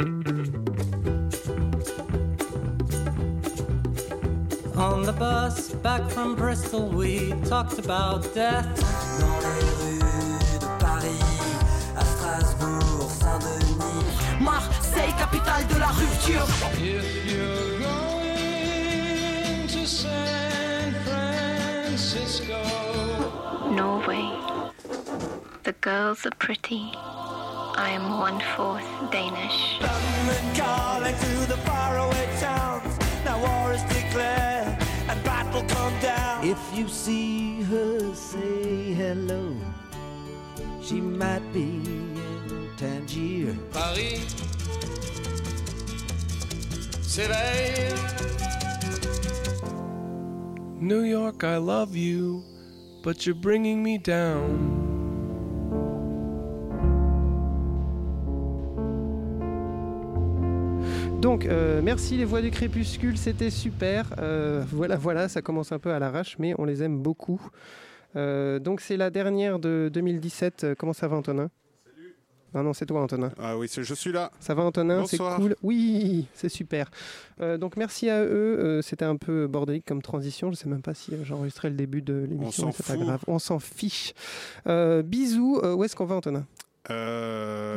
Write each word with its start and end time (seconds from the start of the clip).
On 0.00 0.06
the 5.02 5.12
bus 5.12 5.74
back 5.82 6.08
from 6.08 6.34
Bristol, 6.34 6.88
we 6.88 7.34
talked 7.44 7.78
about 7.78 8.32
death. 8.34 8.64
Dans 9.20 9.38
les 9.42 9.60
rues 9.76 10.58
de 10.58 10.66
Paris, 10.78 11.20
à 11.98 12.02
Strasbourg, 12.02 13.10
Saint-Denis. 13.10 14.40
Marseille, 14.40 15.12
capitale 15.18 15.66
de 15.66 15.78
la 15.78 15.88
rupture. 15.88 16.48
If 16.78 17.26
you're 17.30 17.78
going 17.78 19.66
to 19.68 19.86
San 19.86 20.94
Francisco, 21.04 22.62
Norway. 23.70 24.30
The 25.64 25.74
girls 25.82 26.24
are 26.24 26.34
pretty. 26.38 26.90
I 27.80 27.88
am 27.92 28.18
one 28.18 28.38
fourth 28.56 28.84
Danish. 29.10 29.80
London 29.80 30.44
calling 30.54 31.14
to 31.14 31.34
the 31.48 31.56
faraway 31.64 32.28
towns. 32.38 32.92
Now 33.24 33.40
war 33.40 33.72
is 33.72 33.82
declared 33.84 34.76
and 35.08 35.24
battle 35.24 35.62
come 35.62 35.98
down. 36.00 36.46
If 36.46 36.60
you 36.74 36.88
see 36.88 37.62
her, 37.62 38.14
say 38.14 38.92
hello. 38.92 39.56
She 40.82 41.00
might 41.00 41.40
be 41.54 41.80
in 41.86 42.68
Tangier. 42.76 43.56
Paris 43.72 44.28
s'éveille. 47.00 47.96
New 50.78 51.04
York, 51.04 51.44
I 51.44 51.56
love 51.56 51.96
you, 51.96 52.44
but 53.02 53.24
you're 53.24 53.42
bringing 53.48 53.82
me 53.82 53.96
down. 53.96 54.79
Donc, 61.40 61.50
euh, 61.50 61.80
merci 61.82 62.18
les 62.18 62.26
voix 62.26 62.42
du 62.42 62.50
crépuscule, 62.50 63.16
c'était 63.16 63.48
super. 63.48 64.12
Euh, 64.18 64.62
voilà, 64.70 64.96
voilà, 64.96 65.26
ça 65.26 65.40
commence 65.40 65.72
un 65.72 65.78
peu 65.78 65.90
à 65.90 65.98
l'arrache, 65.98 66.36
mais 66.38 66.52
on 66.58 66.66
les 66.66 66.82
aime 66.82 67.00
beaucoup. 67.00 67.40
Euh, 68.14 68.58
donc, 68.58 68.82
c'est 68.82 68.98
la 68.98 69.08
dernière 69.08 69.58
de 69.58 69.88
2017. 69.90 70.64
Euh, 70.64 70.74
Comment 70.78 70.92
ça 70.92 71.08
va, 71.08 71.16
Antonin? 71.16 71.48
Salut. 71.86 72.14
Non, 72.52 72.62
non, 72.62 72.72
c'est 72.74 72.84
toi, 72.84 73.00
Antonin. 73.00 73.32
Ah 73.38 73.56
oui, 73.56 73.70
je 73.74 73.94
suis 73.94 74.12
là. 74.12 74.30
Ça 74.38 74.52
va, 74.52 74.64
Antonin? 74.64 75.06
C'est 75.06 75.16
cool? 75.16 75.56
Oui, 75.62 76.26
c'est 76.34 76.50
super. 76.50 76.90
Donc, 77.38 77.78
merci 77.78 78.10
à 78.10 78.22
eux. 78.22 78.80
C'était 78.82 79.06
un 79.06 79.16
peu 79.16 79.46
bordélique 79.46 79.86
comme 79.86 80.02
transition. 80.02 80.50
Je 80.52 80.56
sais 80.56 80.68
même 80.68 80.82
pas 80.82 80.92
si 80.92 81.14
j'ai 81.24 81.32
enregistré 81.32 81.70
le 81.70 81.74
début 81.76 82.02
de 82.02 82.26
l'émission. 82.28 82.70
C'est 82.70 82.86
pas 82.86 83.02
grave. 83.02 83.24
On 83.26 83.38
s'en 83.38 83.60
fiche. 83.60 84.12
Bisous. 84.66 85.58
Où 85.58 85.84
est-ce 85.84 85.96
qu'on 85.96 86.04
va, 86.04 86.16
Antonin? 86.16 86.44
Euh, 86.88 87.76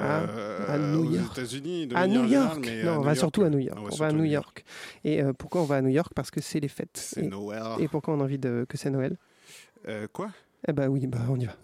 Ah, 0.68 0.74
à 0.74 0.78
New 0.78 1.08
aux 1.10 1.12
York. 1.12 1.38
États-Unis, 1.38 1.88
de 1.88 1.96
À 1.96 2.08
New 2.08 2.24
générale, 2.26 2.32
York. 2.32 2.60
mais 2.66 2.84
Non, 2.84 2.92
à 2.92 2.94
on 2.94 2.98
New 3.00 3.04
va 3.04 3.10
York, 3.10 3.18
surtout 3.20 3.44
à. 3.44 3.50
New 3.50 3.60
York. 3.60 3.78
Ah 3.78 3.84
ouais, 3.84 3.90
on 3.92 3.96
va 3.98 4.06
à 4.08 4.12
New 4.14 4.24
York. 4.24 4.64
Et 5.04 5.22
euh, 5.22 5.34
pourquoi 5.34 5.62
on 5.62 5.66
va 5.66 5.76
à 5.76 5.82
New 5.82 5.90
York? 5.90 6.12
Parce 6.16 6.32
que 6.32 6.40
c'est 6.42 6.60
les 6.62 6.70
fêtes. 6.70 6.90
C'est 6.96 7.24
Et, 7.26 7.28
Noël. 7.28 7.62
et 7.80 7.88
pourquoi 7.90 8.14
on 8.14 8.22
a 8.22 8.24
envie 8.24 8.40
de, 8.40 8.66
que 8.70 8.78
c'est 8.78 8.90
Noël? 8.90 9.18
Euh, 9.90 10.08
quoi? 10.14 10.30
Eh 10.68 10.72
bah 10.72 10.88
oui, 10.88 11.06
bah 11.08 11.18
on 11.30 11.38
y 11.38 11.46
va. 11.46 11.54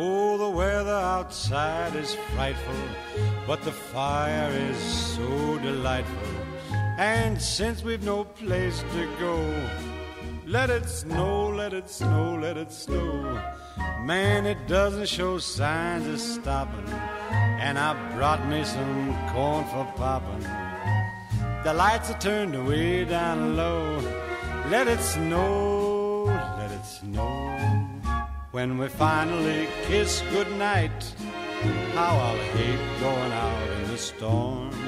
Oh, 0.00 0.38
the 0.38 0.48
weather 0.56 0.92
outside 0.94 1.96
is 1.96 2.14
frightful, 2.34 2.74
but 3.46 3.60
the 3.62 3.72
fire 3.72 4.50
is 4.70 4.78
so 4.78 5.58
delightful. 5.58 6.14
And 6.98 7.40
since 7.40 7.84
we've 7.84 8.02
no 8.02 8.24
place 8.24 8.80
to 8.80 9.16
go, 9.20 9.38
let 10.46 10.68
it 10.68 10.88
snow, 10.88 11.48
let 11.48 11.72
it 11.72 11.88
snow, 11.88 12.36
let 12.42 12.56
it 12.56 12.72
snow. 12.72 13.40
Man, 14.02 14.46
it 14.46 14.66
doesn't 14.66 15.08
show 15.08 15.38
signs 15.38 16.08
of 16.08 16.18
stopping. 16.18 16.88
And 17.60 17.78
I 17.78 17.94
brought 18.16 18.44
me 18.48 18.64
some 18.64 19.16
corn 19.32 19.64
for 19.66 19.84
popping. 19.94 20.42
The 21.62 21.72
lights 21.72 22.10
are 22.10 22.18
turned 22.18 22.66
way 22.66 23.04
down 23.04 23.56
low. 23.56 24.00
Let 24.68 24.88
it 24.88 25.00
snow, 25.00 26.24
let 26.58 26.72
it 26.72 26.84
snow. 26.84 27.56
When 28.50 28.76
we 28.76 28.88
finally 28.88 29.68
kiss 29.84 30.20
goodnight, 30.32 31.14
how 31.94 32.16
I'll 32.16 32.36
hate 32.56 33.00
going 33.00 33.32
out 33.32 33.68
in 33.78 33.90
the 33.92 33.98
storm. 33.98 34.87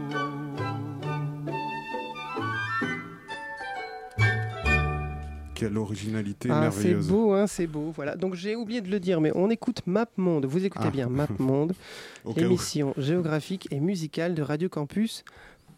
Quelle 5.61 5.77
originalité 5.77 6.49
Ah, 6.51 6.69
c'est 6.71 6.77
merveilleuse. 6.85 7.07
beau, 7.07 7.33
hein, 7.33 7.45
c'est 7.45 7.67
beau. 7.67 7.91
Voilà. 7.95 8.15
Donc 8.15 8.33
j'ai 8.33 8.55
oublié 8.55 8.81
de 8.81 8.89
le 8.89 8.99
dire, 8.99 9.21
mais 9.21 9.31
on 9.35 9.47
écoute 9.51 9.81
Map 9.85 10.07
Monde. 10.17 10.45
Vous 10.47 10.65
écoutez 10.65 10.85
Ah. 10.87 10.91
bien 10.91 11.07
Map 11.07 11.27
Monde, 11.39 11.73
géographique 12.97 13.67
et 13.69 13.79
musicale 13.79 14.33
de 14.33 14.41
Radio 14.41 14.69
Campus 14.69 15.23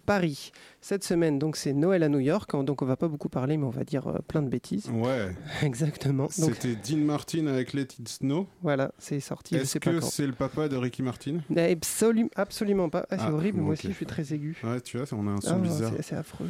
Paris. 0.06 0.52
Cette 0.82 1.04
semaine, 1.04 1.40
donc 1.40 1.56
c'est 1.56 1.72
Noël 1.74 2.04
à 2.04 2.10
New 2.10 2.20
York, 2.20 2.54
hein, 2.54 2.64
donc 2.64 2.82
on 2.82 2.86
va 2.86 2.98
pas 2.98 3.08
beaucoup 3.08 3.30
parler, 3.30 3.56
mais 3.58 3.64
on 3.66 3.70
va 3.70 3.84
dire 3.86 4.08
euh, 4.08 4.20
plein 4.28 4.42
de 4.42 4.50
bêtises. 4.50 4.90
Ouais. 4.94 5.34
Exactement. 5.64 6.28
C'était 6.30 6.76
Dean 6.76 6.98
Martin 6.98 7.48
avec 7.48 7.74
Let 7.74 7.88
It 8.00 8.10
Snow. 8.10 8.48
voilà, 8.62 8.92
c'est 8.98 9.20
sorti. 9.20 9.56
Est-ce 9.56 9.78
que 9.80 10.02
c'est 10.02 10.28
le 10.28 10.34
papa 10.34 10.68
de 10.68 10.76
Ricky 10.76 11.02
Martin? 11.04 11.38
Absolu- 11.56 12.30
absolument 12.36 12.90
pas. 12.90 13.06
Ah, 13.10 13.18
c'est 13.18 13.24
Ah, 13.28 13.34
horrible. 13.34 13.62
Moi 13.62 13.74
aussi, 13.74 13.88
je 13.88 13.94
suis 13.94 14.06
très 14.06 14.34
aigu. 14.34 14.58
Ouais, 14.64 14.82
tu 14.82 14.98
vois, 14.98 15.08
on 15.18 15.28
a 15.28 15.32
un 15.32 15.42
son 15.42 15.56
Ah, 15.56 15.60
bizarre. 15.60 15.92
c'est- 16.02 16.16
affreux. 16.16 16.48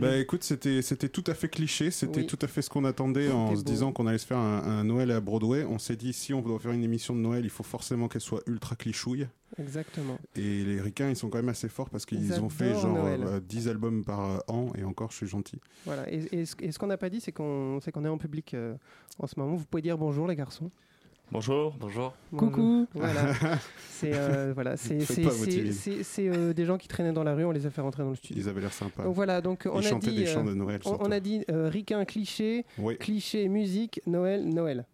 Bah 0.00 0.16
écoute, 0.16 0.42
c'était 0.42 0.80
tout 1.08 1.24
à 1.26 1.34
fait 1.34 1.48
cliché, 1.48 1.90
c'était 1.90 2.20
Oui. 2.20 2.26
tout 2.26 2.38
à 2.42 2.46
fait 2.46 2.62
ce 2.62 2.70
qu'on 2.70 2.84
attendait 2.84 3.30
en 3.30 3.54
se 3.54 3.62
disant 3.62 3.92
qu'on 3.92 4.06
allait 4.06 4.18
se 4.18 4.26
faire 4.26 4.38
un, 4.38 4.62
un 4.64 4.84
Noël 4.84 5.10
à 5.10 5.20
Broadway. 5.20 5.64
On 5.64 5.78
s'est 5.78 5.96
dit 5.96 6.12
si 6.12 6.32
on 6.34 6.40
doit 6.40 6.58
faire 6.58 6.72
une 6.72 6.82
émission 6.84 7.14
de 7.14 7.20
Noël, 7.20 7.44
il 7.44 7.50
faut 7.50 7.62
forcément 7.62 8.08
qu'elle 8.08 8.20
soit 8.22 8.40
ultra 8.46 8.76
clichouille. 8.76 9.26
Exactement. 9.58 10.18
Et 10.36 10.64
les 10.64 10.80
ricains, 10.80 11.08
ils 11.10 11.16
sont 11.16 11.28
quand 11.28 11.38
même 11.38 11.48
assez 11.48 11.68
forts 11.68 11.90
parce 11.90 12.06
qu'ils 12.06 12.24
Ils 12.24 12.40
ont 12.40 12.48
fait 12.48 12.74
genre 12.74 12.92
Noël. 13.04 13.22
euh, 13.24 13.40
10 13.40 13.68
albums 13.68 14.04
par 14.04 14.20
euh, 14.30 14.38
an 14.48 14.72
et 14.76 14.84
encore 14.84 15.10
je 15.12 15.16
suis 15.18 15.26
gentil. 15.26 15.58
Voilà. 15.86 16.10
Et, 16.12 16.40
et 16.40 16.44
ce, 16.44 16.56
et 16.60 16.72
ce 16.72 16.78
qu'on 16.78 16.86
n'a 16.88 16.96
pas 16.98 17.10
dit, 17.10 17.20
c'est 17.20 17.32
qu'on 17.32 17.78
qu'on 17.92 18.04
est 18.04 18.08
en 18.08 18.18
public 18.18 18.54
euh, 18.54 18.74
en 19.18 19.26
ce 19.26 19.38
moment. 19.38 19.54
Vous 19.54 19.64
pouvez 19.64 19.82
dire 19.82 19.96
bonjour, 19.98 20.26
les 20.26 20.36
garçons. 20.36 20.70
Bonjour, 21.32 21.74
bonjour. 21.80 22.14
Coucou. 22.36 22.86
Voilà. 22.94 23.32
C'est 23.90 24.12
euh, 24.12 24.52
voilà, 24.54 24.76
c'est 24.76 24.98
euh, 26.18 26.52
des 26.52 26.64
gens 26.66 26.76
qui 26.76 26.86
traînaient 26.86 27.12
dans 27.14 27.24
la 27.24 27.34
rue. 27.34 27.44
On 27.46 27.50
les 27.50 27.64
a 27.64 27.70
fait 27.70 27.80
rentrer 27.80 28.02
dans 28.02 28.10
le 28.10 28.16
studio. 28.16 28.42
Ils 28.42 28.48
avaient 28.48 28.60
l'air 28.60 28.72
sympas. 28.72 29.04
Donc 29.04 29.14
voilà. 29.14 29.40
Donc 29.40 29.66
on 29.72 29.80
Ils 29.80 29.86
a 29.86 29.90
chantaient 29.90 30.10
dit. 30.10 30.16
des 30.16 30.26
chants 30.26 30.44
de 30.44 30.52
Noël. 30.52 30.80
on, 30.84 30.98
on 31.00 31.10
a 31.10 31.20
dit 31.20 31.42
euh, 31.50 31.68
ricain 31.70 32.04
cliché, 32.04 32.66
Oui. 32.78 32.98
cliché 32.98 33.48
musique, 33.48 34.02
Noël, 34.06 34.46
Noël. 34.46 34.84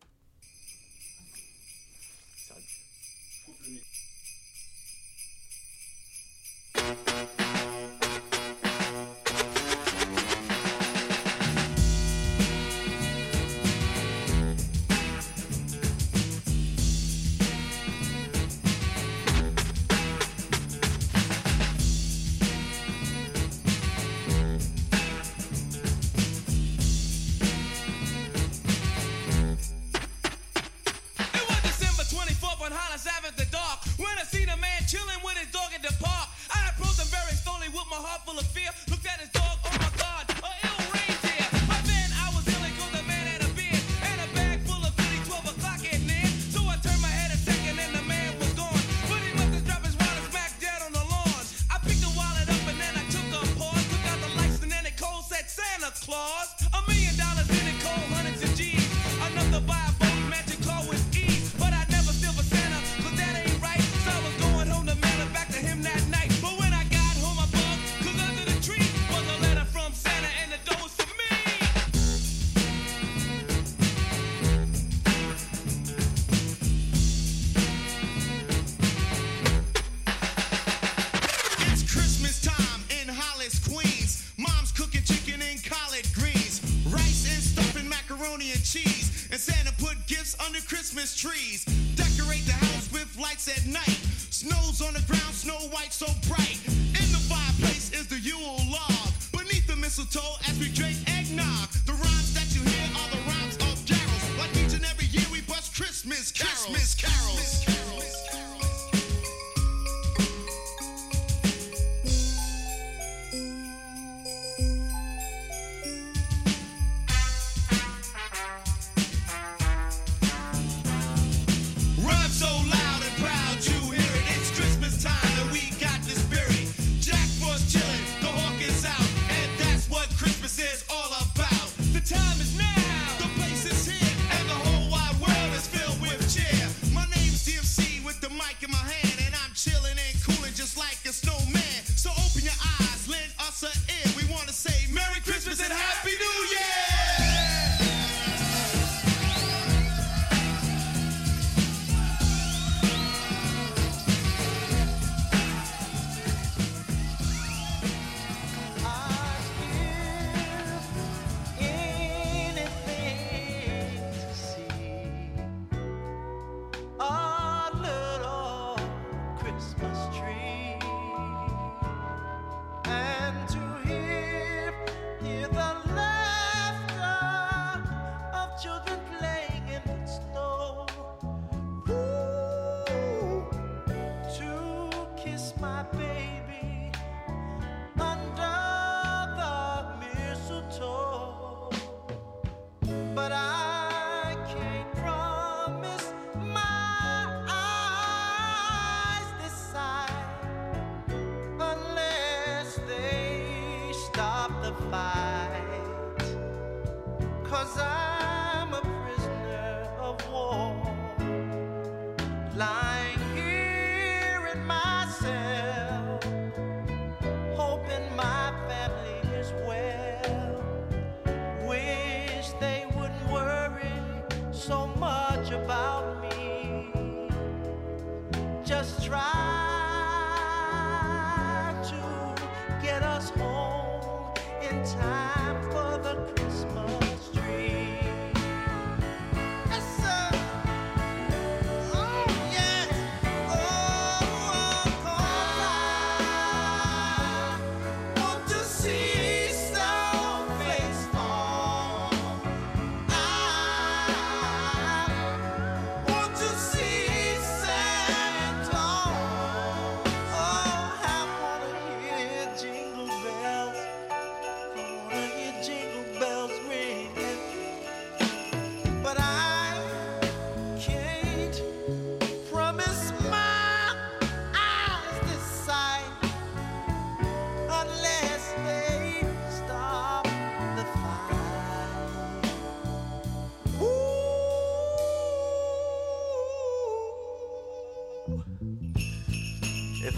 full 38.31 38.39
of 38.39 38.47
fear. 38.47 38.90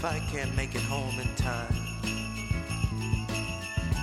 if 0.03 0.11
I 0.11 0.19
can't 0.31 0.53
make 0.53 0.75
it 0.75 0.81
home 0.81 1.17
in 1.17 1.33
time. 1.35 1.73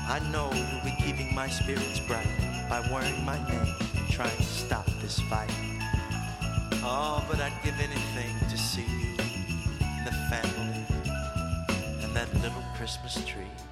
I 0.09 0.19
know 0.33 0.51
you'll 0.55 0.85
be 0.85 0.97
keeping 0.99 1.35
my 1.35 1.47
spirits 1.47 2.01
bright 2.01 2.27
by 2.71 2.81
wearing 2.91 3.23
my 3.23 3.37
name 3.47 3.75
and 3.97 4.09
trying 4.09 4.35
to 4.35 4.43
stop 4.43 4.87
this 5.03 5.21
fight. 5.21 5.51
Oh, 6.83 7.23
but 7.29 7.39
I'd 7.39 7.53
give 7.63 7.79
anything 7.79 8.35
to 8.49 8.57
see 8.57 8.81
you 8.81 9.15
and 9.19 10.07
the 10.07 10.17
family 10.31 10.87
and 12.03 12.17
that 12.17 12.33
little 12.37 12.65
Christmas 12.77 13.23
tree. 13.27 13.70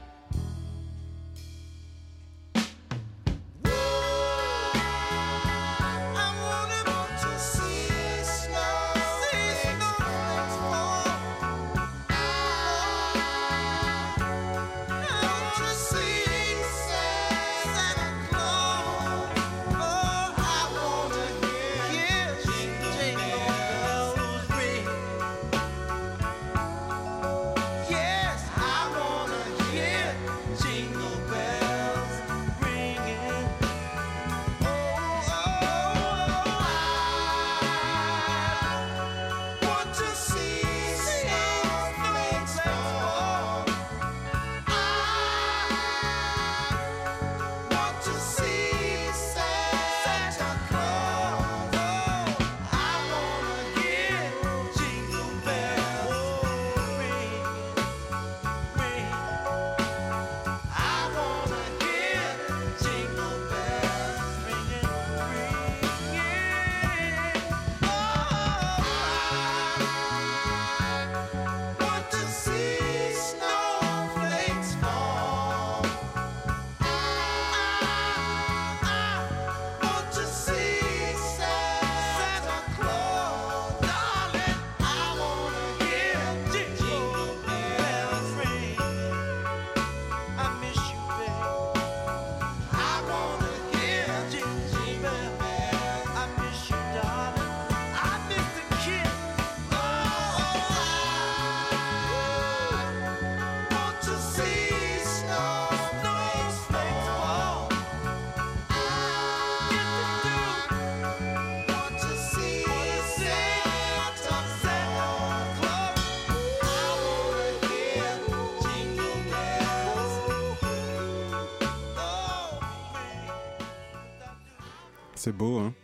C'est 125.19 125.33
beau, 125.37 125.59
hein 125.59 125.75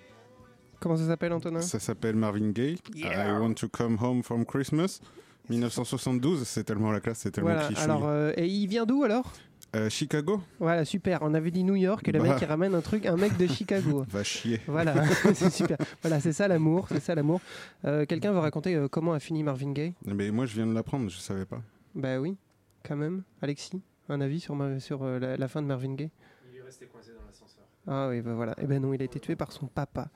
Comment 0.80 0.96
ça 0.96 1.06
s'appelle, 1.06 1.32
Antonin? 1.32 1.60
Ça 1.60 1.80
s'appelle 1.80 2.14
Marvin 2.14 2.50
Gaye. 2.50 2.78
I 2.94 3.04
Want 3.40 3.54
to 3.54 3.68
Come 3.68 3.98
Home 4.00 4.22
from 4.22 4.44
Christmas. 4.44 5.00
1972, 5.50 6.44
c'est 6.46 6.62
tellement 6.64 6.92
la 6.92 7.00
classe, 7.00 7.18
c'est 7.18 7.30
tellement 7.32 7.50
Voilà. 7.50 7.66
cliché. 7.66 7.82
Alors, 7.82 8.06
euh, 8.06 8.32
et 8.36 8.46
il 8.46 8.66
vient 8.68 8.86
d'où 8.86 9.02
alors? 9.02 9.32
Euh, 9.74 9.90
Chicago 9.90 10.40
Voilà, 10.60 10.84
super. 10.84 11.18
On 11.22 11.34
avait 11.34 11.50
dit 11.50 11.64
New 11.64 11.74
York 11.74 12.06
et 12.06 12.12
le 12.12 12.20
Bah. 12.20 12.28
mec 12.34 12.38
il 12.40 12.44
ramène 12.44 12.74
un 12.76 12.80
truc, 12.80 13.06
un 13.06 13.16
mec 13.16 13.36
de 13.36 13.46
Chicago. 13.48 14.04
Va 14.08 14.22
chier. 14.22 14.60
Voilà, 14.68 15.04
c'est 15.34 15.50
super. 15.50 15.78
Voilà, 16.02 16.20
c'est 16.20 16.32
ça 16.32 16.46
l'amour, 16.46 16.86
c'est 16.88 17.00
ça 17.00 17.14
l'amour. 17.16 17.40
Euh, 17.84 18.06
Quelqu'un 18.06 18.30
veut 18.32 18.38
raconter 18.38 18.86
comment 18.90 19.14
a 19.14 19.18
fini 19.18 19.42
Marvin 19.42 19.72
Gaye? 19.72 19.94
Mais 20.06 20.30
moi, 20.30 20.46
je 20.46 20.54
viens 20.54 20.66
de 20.66 20.72
l'apprendre, 20.74 21.10
je 21.10 21.18
savais 21.18 21.44
pas. 21.44 21.60
Bah 21.96 22.20
oui, 22.20 22.36
quand 22.84 22.96
même. 22.96 23.24
Alexis, 23.42 23.82
un 24.08 24.20
avis 24.20 24.38
sur, 24.38 24.54
ma- 24.54 24.78
sur 24.78 25.04
la, 25.04 25.36
la 25.36 25.48
fin 25.48 25.60
de 25.60 25.66
Marvin 25.66 25.94
Gaye 25.94 26.10
Il 26.52 26.58
est 26.58 26.62
resté 26.62 26.86
coincé 26.86 27.10
dans 27.10 27.26
l'ascenseur. 27.26 27.64
Ah 27.86 28.08
oui, 28.08 28.22
bah 28.22 28.34
voilà. 28.34 28.54
Eh 28.58 28.66
ben 28.66 28.80
non, 28.80 28.94
il 28.94 29.02
a 29.02 29.04
été 29.04 29.20
tué 29.20 29.36
par 29.36 29.52
son 29.52 29.66
papa. 29.66 30.08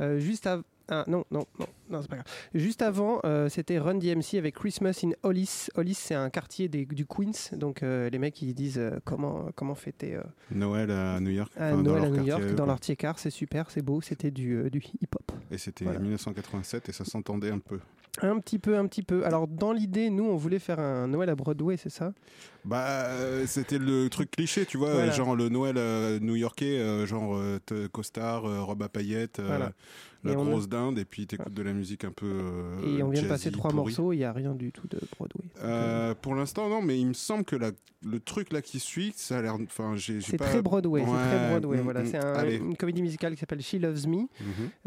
Euh, 0.00 0.18
juste 0.18 0.46
avant. 0.46 0.62
Ah 0.88 1.04
non, 1.06 1.24
non, 1.30 1.46
non, 1.58 1.66
non 1.88 2.02
c'est 2.02 2.08
pas 2.08 2.16
grave. 2.16 2.26
Juste 2.54 2.82
avant, 2.82 3.20
euh, 3.24 3.48
c'était 3.48 3.78
Run 3.78 3.94
DMC 3.94 4.36
avec 4.36 4.54
Christmas 4.54 5.00
in 5.04 5.10
Hollis. 5.22 5.68
Hollis, 5.76 5.94
c'est 5.94 6.14
un 6.14 6.28
quartier 6.28 6.68
des- 6.68 6.84
du 6.84 7.06
Queens. 7.06 7.56
Donc 7.56 7.82
euh, 7.82 8.10
les 8.10 8.18
mecs, 8.18 8.40
ils 8.42 8.52
disent 8.54 8.78
euh, 8.78 8.98
comment, 9.04 9.48
comment 9.54 9.74
fêter 9.74 10.18
Noël 10.50 10.90
à 10.90 11.20
New 11.20 11.30
York. 11.30 11.50
enfin, 11.56 11.76
Noël 11.82 12.04
à 12.04 12.08
New 12.10 12.24
York, 12.24 12.42
eux, 12.42 12.54
dans 12.54 12.66
leur 12.66 12.80
tiers 12.80 13.18
C'est 13.18 13.30
super, 13.30 13.70
c'est 13.70 13.82
beau. 13.82 14.00
C'était 14.02 14.30
du, 14.30 14.70
du 14.70 14.80
hip-hop. 15.00 15.32
Et 15.50 15.58
c'était 15.58 15.84
Voilà. 15.84 16.00
1987 16.00 16.88
et 16.88 16.92
ça 16.92 17.04
s'entendait 17.04 17.50
un 17.50 17.58
peu. 17.60 17.78
Un 18.22 18.38
petit 18.38 18.60
peu, 18.60 18.76
un 18.78 18.86
petit 18.86 19.02
peu. 19.02 19.24
Alors, 19.26 19.48
dans 19.48 19.72
l'idée, 19.72 20.08
nous, 20.08 20.22
on 20.24 20.36
voulait 20.36 20.60
faire 20.60 20.78
un 20.78 21.08
Noël 21.08 21.28
à 21.30 21.34
Broadway, 21.34 21.76
c'est 21.76 21.88
ça? 21.90 22.12
Bah, 22.64 22.86
euh, 23.08 23.44
c'était 23.46 23.78
le 23.78 24.08
truc 24.08 24.30
cliché, 24.30 24.66
tu 24.66 24.78
vois, 24.78 24.92
Voilà. 24.92 25.10
genre 25.10 25.34
le 25.34 25.48
Noël 25.48 25.74
euh, 25.78 26.20
new-yorkais, 26.20 26.78
euh, 26.78 27.06
genre 27.06 27.36
costard, 27.90 28.42
robe 28.66 28.82
à 28.84 28.88
paillettes, 28.88 29.40
Voilà. 29.44 29.72
La 30.24 30.32
Et 30.32 30.36
on 30.36 30.42
a- 30.46 30.50
grosse 30.50 30.68
dinde, 30.68 30.98
et 30.98 31.04
puis 31.04 31.26
t'écoutes 31.26 31.52
de 31.54 31.62
la 31.62 31.72
musique 31.72 32.04
un 32.04 32.10
peu. 32.12 32.26
euh, 32.26 32.98
Et 32.98 33.02
on 33.02 33.10
vient 33.10 33.22
de 33.22 33.28
passer 33.28 33.50
trois 33.50 33.72
morceaux, 33.72 34.12
il 34.12 34.16
n'y 34.18 34.24
a 34.24 34.32
rien 34.32 34.54
du 34.54 34.72
tout 34.72 34.86
de 34.88 34.98
Broadway. 35.16 35.44
Euh, 35.62 36.14
pour 36.14 36.34
l'instant, 36.34 36.68
non, 36.68 36.82
mais 36.82 36.98
il 36.98 37.06
me 37.08 37.12
semble 37.14 37.44
que 37.44 37.56
la- 37.56 37.70
le 38.06 38.20
truc 38.20 38.52
là 38.52 38.60
qui 38.62 38.80
suit, 38.80 39.12
ça 39.16 39.38
a 39.38 39.42
l'air. 39.42 39.54
Enfin, 39.54 39.94
j'ai. 39.96 40.20
c'est 40.20 40.36
pas- 40.36 40.44
très 40.46 40.60
Broadway, 40.62 41.02
c'est 41.04 41.10
très 41.10 41.48
Broadway. 41.50 41.78
mm, 41.78 41.80
voilà, 41.82 42.02
mm, 42.02 42.06
c'est 42.06 42.24
un- 42.24 42.48
une 42.50 42.76
comédie 42.76 43.02
musicale 43.02 43.34
qui 43.34 43.40
s'appelle 43.40 43.62
She 43.62 43.74
Loves 43.74 44.06
Me, 44.06 44.16
Mhm. 44.16 44.28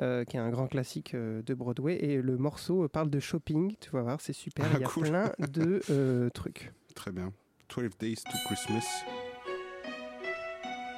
euh, 0.01 0.23
qui 0.23 0.37
est 0.37 0.39
un 0.39 0.49
grand 0.49 0.67
classique 0.67 1.15
de 1.15 1.53
Broadway. 1.53 1.97
Et 2.03 2.21
le 2.21 2.37
morceau 2.37 2.87
parle 2.87 3.09
de 3.09 3.19
shopping, 3.19 3.75
tu 3.79 3.89
vas 3.91 4.01
voir, 4.01 4.21
c'est 4.21 4.33
super. 4.33 4.65
Ah, 4.67 4.75
il 4.77 4.81
y 4.81 4.83
a 4.83 4.87
cool. 4.87 5.03
plein 5.09 5.31
de 5.51 5.81
euh, 5.89 6.29
trucs. 6.31 6.71
Très 6.95 7.11
bien. 7.11 7.31
12 7.69 7.97
Days 7.99 8.15
to 8.23 8.37
Christmas. 8.47 8.85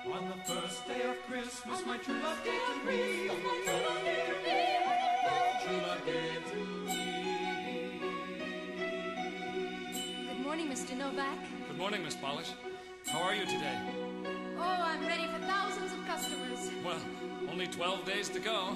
On 0.08 0.22
the 0.28 0.46
first 0.46 0.88
day 0.88 1.06
of 1.08 1.18
Christmas, 1.30 1.86
my 1.88 1.98
true 2.04 2.14
love 2.14 2.44
gave 2.44 2.54
to 2.54 2.86
me. 2.86 2.92
My 2.92 3.28
true 3.30 3.38
love 3.38 3.66
gave 3.66 3.88
to 3.88 3.94
me. 3.94 3.99
Mr. 10.90 10.98
Novak. 10.98 11.38
Good 11.68 11.78
morning, 11.78 12.04
Miss 12.04 12.16
Polish. 12.16 12.52
How 13.06 13.20
are 13.20 13.36
you 13.36 13.46
today? 13.46 13.78
Oh, 14.58 14.62
I'm 14.62 15.06
ready 15.06 15.28
for 15.28 15.38
thousands 15.46 15.94
of 15.94 16.04
customers. 16.08 16.72
Well, 16.84 16.98
only 17.52 17.68
12 17.68 18.06
days 18.06 18.30
to 18.30 18.40
go. 18.40 18.76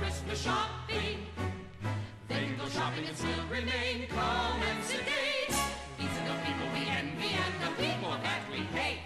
Christmas 0.00 0.40
shopping. 0.40 1.26
They 2.26 2.34
can 2.34 2.56
go 2.56 2.66
shopping 2.70 3.04
and 3.04 3.14
still 3.14 3.44
remain 3.50 4.08
calm 4.08 4.62
and 4.62 4.82
sedate. 4.82 5.54
These 5.98 6.08
are 6.08 6.26
the 6.26 6.40
people 6.42 6.66
we 6.72 6.88
envy 6.88 7.36
and 7.36 7.54
the 7.60 7.82
people 7.82 8.16
that 8.22 8.40
we 8.50 8.60
hate. 8.78 8.99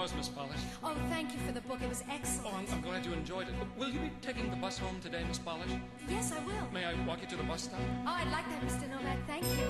Was, 0.00 0.14
Miss 0.14 0.28
Polish. 0.30 0.64
Oh, 0.82 0.96
thank 1.10 1.30
you 1.34 1.38
for 1.40 1.52
the 1.52 1.60
book. 1.60 1.80
It 1.82 1.88
was 1.90 2.02
Oh, 2.08 2.12
excellent. 2.14 2.68
I'm, 2.72 2.74
I'm 2.76 2.80
glad 2.80 3.04
you 3.04 3.12
enjoyed 3.12 3.48
it. 3.48 3.54
Will 3.76 3.90
you 3.90 4.00
be 4.00 4.10
taking 4.22 4.48
the 4.48 4.56
bus 4.56 4.78
home 4.78 4.98
today, 5.02 5.22
Miss 5.28 5.38
Polish? 5.38 5.68
Yes, 6.08 6.32
I 6.32 6.38
will. 6.46 6.64
May 6.72 6.86
I 6.86 6.94
walk 7.06 7.20
you 7.20 7.28
to 7.28 7.36
the 7.36 7.42
bus 7.42 7.64
stop? 7.64 7.80
Oh, 8.06 8.16
I'd 8.20 8.30
like 8.32 8.48
that, 8.48 8.62
Mr. 8.64 8.88
Novak. 8.88 9.18
Thank 9.26 9.44
you. 9.44 9.66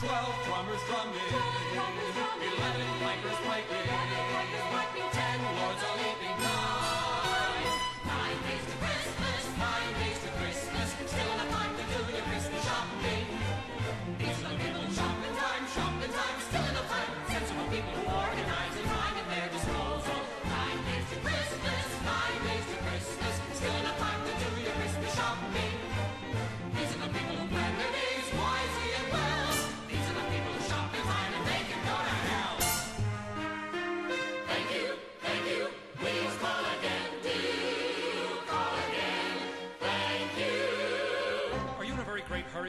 Twelve 0.00 0.32
drummers 0.46 0.80
drumming. 0.88 1.28
Eleven 2.56 2.88
pipers 3.04 3.40
piping. 3.44 3.86
Ten 5.12 5.38
lords 5.60 5.82
a 5.84 5.92
leaping. 6.00 6.36
Nine. 6.42 6.85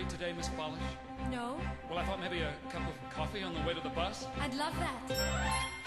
Great 0.07 0.19
today, 0.19 0.33
Miss 0.35 0.49
Polish? 0.49 0.79
No, 1.31 1.57
Well, 1.89 1.99
I 1.99 2.05
thought 2.05 2.19
maybe 2.21 2.41
a 2.41 2.53
cup 2.71 2.83
of 2.87 3.13
coffee 3.13 3.43
on 3.43 3.53
the 3.53 3.61
way 3.61 3.73
to 3.73 3.81
the 3.81 3.89
bus. 3.89 4.27
I'd 4.39 4.53
love 4.53 4.73
that. 4.79 5.11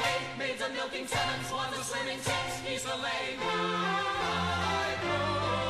Eight 0.01 0.39
maids 0.39 0.63
a 0.63 0.69
milking, 0.71 1.07
seven 1.07 1.45
swans 1.45 1.77
a 1.79 1.83
swimming, 1.85 2.19
six 2.19 2.61
geese 2.67 2.85
a 2.85 2.97
laying. 2.97 3.39
Five 3.41 5.01
golden 5.03 5.70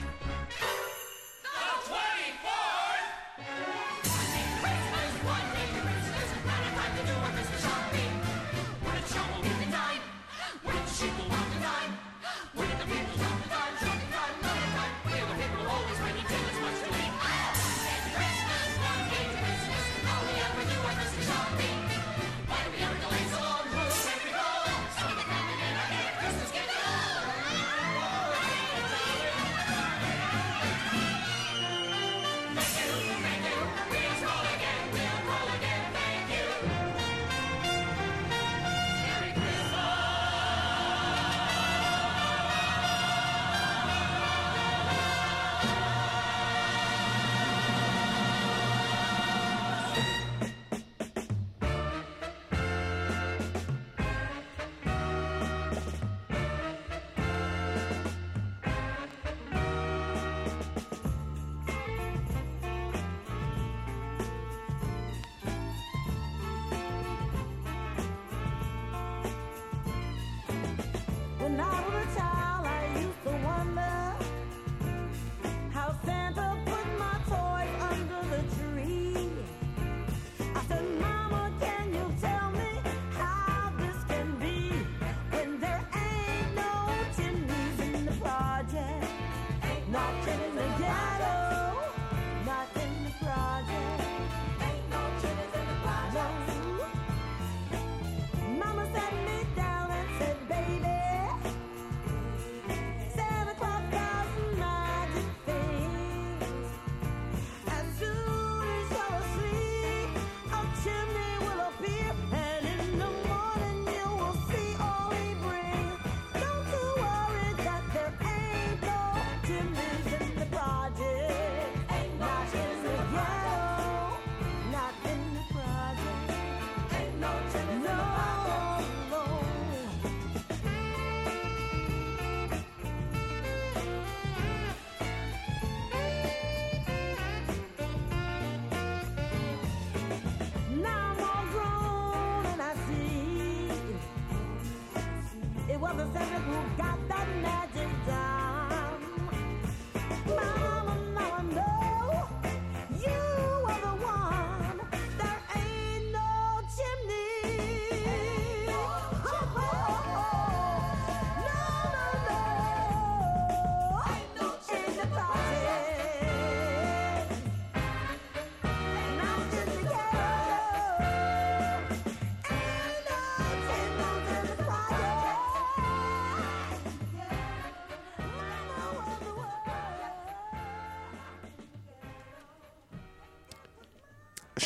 north. 0.00 0.25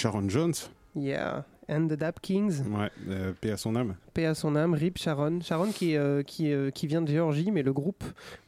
Sharon 0.00 0.30
Jones. 0.30 0.54
Yeah. 0.96 1.44
And 1.68 1.88
the 1.88 1.92
Dap 1.92 2.22
Kings. 2.22 2.62
Ouais, 2.62 2.90
euh, 3.08 3.32
paix 3.38 3.50
à 3.50 3.58
son 3.58 3.76
âme. 3.76 3.96
Paix 4.14 4.24
à 4.24 4.34
son 4.34 4.56
âme, 4.56 4.72
Rip 4.72 4.96
Sharon. 4.96 5.40
Sharon 5.42 5.72
qui, 5.72 5.94
euh, 5.94 6.22
qui, 6.22 6.50
euh, 6.50 6.70
qui 6.70 6.86
vient 6.86 7.02
de 7.02 7.08
Géorgie, 7.08 7.50
mais 7.50 7.62
le 7.62 7.74
groupe, 7.74 8.02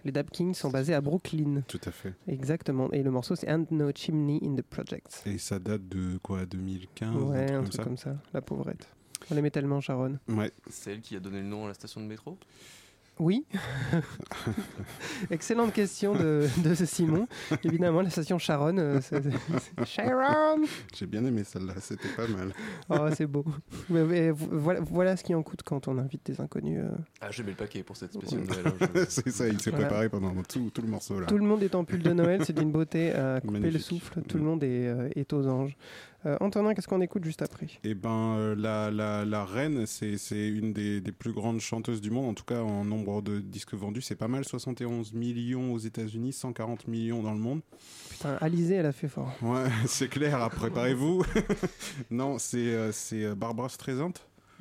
les 0.07 0.13
Dap 0.13 0.31
Kings, 0.31 0.55
sont 0.55 0.71
basés 0.71 0.95
à 0.95 1.03
Brooklyn. 1.03 1.63
Tout 1.69 1.81
à 1.85 1.91
fait. 1.91 2.15
Exactement. 2.27 2.91
Et 2.93 3.03
le 3.03 3.11
morceau, 3.11 3.37
c'est 3.37 3.53
And 3.53 3.67
No 3.71 3.91
Chimney 3.95 4.41
in 4.43 4.55
the 4.57 4.63
Projects. 4.63 5.27
Et 5.27 5.37
ça 5.37 5.59
date 5.59 5.87
de 5.89 6.17
quoi 6.23 6.47
2015 6.47 7.17
Ouais, 7.17 7.53
un 7.53 7.59
un 7.59 7.63
truc 7.65 7.75
truc 7.75 7.85
comme 7.85 7.97
ça 7.99 8.11
comme 8.11 8.17
ça. 8.17 8.23
La 8.33 8.41
pauvrette. 8.41 8.89
On 9.31 9.35
l'aimait 9.35 9.51
tellement, 9.51 9.83
Sharon. 9.83 10.19
Ouais. 10.29 10.51
C'est 10.71 10.93
elle 10.93 11.01
qui 11.03 11.15
a 11.15 11.21
donné 11.21 11.41
le 11.43 11.47
nom 11.47 11.67
à 11.67 11.69
la 11.69 11.75
station 11.75 12.01
de 12.01 12.07
métro? 12.07 12.39
Oui. 13.19 13.45
Excellente 15.31 15.73
question 15.73 16.15
de, 16.15 16.49
de 16.65 16.75
Simon. 16.75 17.29
Évidemment, 17.63 18.01
la 18.03 18.11
station 18.11 18.39
Sharon. 18.39 18.77
euh, 18.79 19.01
c'est- 19.01 19.23
c'est- 19.23 19.85
Sharon 19.85 20.63
J'ai 20.97 21.07
bien 21.07 21.25
aimé 21.25 21.45
celle-là, 21.45 21.75
c'était 21.81 22.09
pas 22.17 22.27
mal. 22.27 22.53
Oh, 22.89 23.09
c'est 23.15 23.27
beau. 23.27 23.45
Mais- 23.91 24.05
mais 24.05 24.31
voilà, 24.31 24.81
voilà 24.81 25.17
ce 25.17 25.25
qui 25.25 25.35
en 25.35 25.43
coûte 25.43 25.61
quand 25.65 25.89
on 25.89 25.99
invite 25.99 26.25
des 26.27 26.41
inconnus. 26.41 26.81
euh. 26.83 26.91
Ah, 27.21 27.31
je 27.31 27.43
mets 27.43 27.51
le 27.51 27.57
paquet 27.57 27.83
pour 27.83 27.97
cette 27.97 28.13
spéciale 28.15 28.43
Noël. 28.45 28.75
hein, 28.81 28.87
je- 28.95 29.05
c'est 29.09 29.31
ça, 29.31 29.47
il 29.49 29.61
s'est 29.61 29.71
Voilà. 29.71 29.87
préparé 29.87 30.09
pendant 30.09 30.33
tout, 30.43 30.71
tout 30.73 30.83
le 30.83 30.89
morceau 30.89 31.21
là. 31.21 31.27
Tout 31.27 31.39
le 31.39 31.45
monde 31.45 31.63
est 31.63 31.75
en 31.75 31.85
pull 31.85 32.03
de 32.03 32.13
Noël, 32.13 32.45
c'est 32.45 32.53
d'une 32.55 32.73
beauté 32.73 33.13
à 33.13 33.41
couper 33.41 33.55
le 33.55 33.61
Magnifique. 33.61 33.83
souffle. 33.83 34.23
Tout 34.23 34.39
le 34.39 34.45
monde 34.45 34.65
est, 34.65 34.89
euh, 34.89 35.09
est 35.15 35.33
aux 35.33 35.47
anges. 35.47 35.77
Euh, 36.25 36.37
Antonin, 36.41 36.75
qu'est-ce 36.75 36.87
qu'on 36.87 37.01
écoute 37.01 37.25
juste 37.25 37.43
après? 37.43 37.67
Et 37.83 37.95
ben 37.95 38.37
euh, 38.39 38.55
la, 38.57 38.91
la, 38.91 39.25
la 39.25 39.45
reine, 39.45 39.87
c'est 39.87 40.17
une 40.49 40.73
des, 40.73 41.01
des 41.01 41.13
plus 41.13 41.33
grandes 41.33 41.61
chanteuses 41.61 42.01
du 42.01 42.11
monde, 42.11 42.27
en 42.27 42.35
tout 42.35 42.45
cas 42.45 42.61
en 42.61 42.85
nombre 42.85 43.23
de 43.23 43.41
disques 43.41 43.75
vendus, 43.75 44.03
c'est 44.03 44.15
pas 44.15 44.29
mal, 44.29 44.45
71 44.45 45.13
millions 45.15 45.73
aux 45.73 45.79
États-Unis, 45.79 46.33
140 46.33 46.87
millions 46.87 47.23
dans 47.23 47.33
le 47.33 47.41
monde. 47.41 47.61
Putain, 48.11 48.37
Alizé, 48.41 48.77
elle 48.77 48.87
a 48.87 48.93
fait 48.93 49.09
fort. 49.09 49.33
Ouais, 49.43 49.65
c'est 49.87 50.09
clair, 50.09 50.49
préparez-vous. 50.51 51.25
non, 52.11 52.39
c'est 52.39 52.93
c'est 52.93 53.25
euh, 53.25 53.35
Barbara 53.35 53.69
Streisand. 53.69 54.13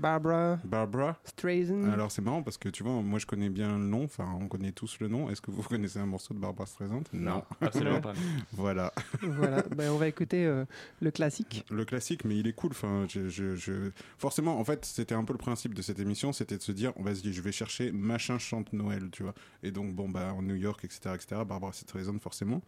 Barbara 0.02 0.58
Barbara. 0.64 1.18
Streisand. 1.24 1.84
Alors 1.94 2.12
c'est 2.12 2.22
marrant 2.22 2.42
parce 2.44 2.58
que 2.58 2.70
tu 2.70 2.84
vois, 2.84 2.94
moi 3.02 3.20
je 3.20 3.26
connais 3.28 3.50
bien 3.50 3.78
le 3.78 3.84
nom, 3.86 4.04
enfin 4.06 4.28
on 4.42 4.48
connaît 4.48 4.72
tous 4.72 4.98
le 5.00 5.08
nom. 5.08 5.30
Est-ce 5.30 5.42
que 5.42 5.52
vous 5.52 5.62
connaissez 5.70 6.00
un 6.00 6.06
morceau 6.08 6.34
de 6.34 6.40
Barbara 6.40 6.66
Streisand? 6.66 7.04
Non, 7.14 7.44
absolument 7.62 8.02
pas. 8.02 8.14
voilà. 8.54 8.92
voilà, 9.22 9.62
Ben, 9.76 9.92
on 9.92 9.98
va 9.98 10.08
écouter 10.08 10.46
euh, 10.46 10.66
le 11.02 11.12
classique. 11.12 11.66
Le 11.70 11.86
classique, 11.86 12.26
mais 12.26 12.36
il 12.38 12.48
est 12.48 12.54
cool. 12.54 12.72
Enfin, 12.72 13.06
je, 13.08 13.30
je- 13.30 13.56
je- 13.56 13.92
Forcément, 14.18 14.60
en 14.60 14.64
fait, 14.66 14.84
c'était 14.86 15.14
un 15.16 15.24
peu 15.24 15.34
le 15.34 15.38
principe 15.40 15.74
de 15.76 15.82
cette 15.82 16.00
émission, 16.00 16.34
c'était 16.34 16.58
de 16.58 16.62
se 16.64 16.72
dire, 16.72 16.92
on 16.96 17.04
va 17.04 17.14
se 17.14 17.22
dire, 17.22 17.32
je 17.34 17.42
vais 17.42 17.52
chercher 17.52 17.92
machin 17.92 18.38
chante 18.40 18.74
Noël, 18.74 19.10
tu 19.12 19.24
vois. 19.24 19.34
Et 19.64 19.72
donc, 19.72 19.94
bon, 19.94 20.10
bah, 20.10 20.34
en 20.34 20.42
New 20.42 20.56
York, 20.56 20.84
etc., 20.84 21.12
etc., 21.14 21.42
Barbara 21.48 21.74
Streisand, 21.74 22.18
forcément. 22.20 22.62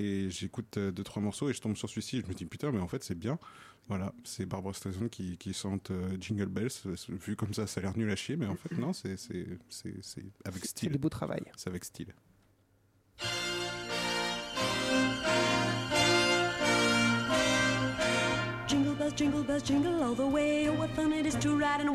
Et 0.00 0.30
j'écoute 0.30 0.76
euh, 0.78 0.90
deux, 0.92 1.02
trois 1.02 1.20
morceaux 1.20 1.50
et 1.50 1.52
je 1.52 1.60
tombe 1.60 1.76
sur 1.76 1.88
celui-ci 1.90 2.18
et 2.18 2.20
je 2.22 2.26
me 2.26 2.32
dis, 2.32 2.44
putain, 2.46 2.70
mais 2.70 2.78
en 2.78 2.86
fait, 2.88 3.02
c'est 3.02 3.18
bien. 3.18 3.38
Voilà, 3.88 4.12
c'est 4.22 4.46
Barbara 4.46 4.72
Streisand 4.74 5.08
qui, 5.08 5.36
qui 5.38 5.52
chante 5.52 5.90
euh, 5.90 6.16
Jingle 6.20 6.46
Bells. 6.46 6.70
Vu 7.08 7.36
comme 7.36 7.52
ça, 7.54 7.66
ça 7.66 7.80
a 7.80 7.82
l'air 7.82 7.96
nul 7.96 8.10
à 8.10 8.16
chier, 8.16 8.36
mais 8.36 8.46
en 8.46 8.54
fait, 8.54 8.76
non, 8.78 8.92
c'est 8.92 9.16
c'est- 9.16 9.46
c'est- 9.68 9.96
c'est 10.02 10.24
avec 10.44 10.60
C'est 10.62 10.68
style. 10.70 10.92
du 10.92 10.98
beau 10.98 11.08
travail. 11.08 11.42
C'est 11.56 11.68
avec 11.70 11.84
style. 11.84 12.14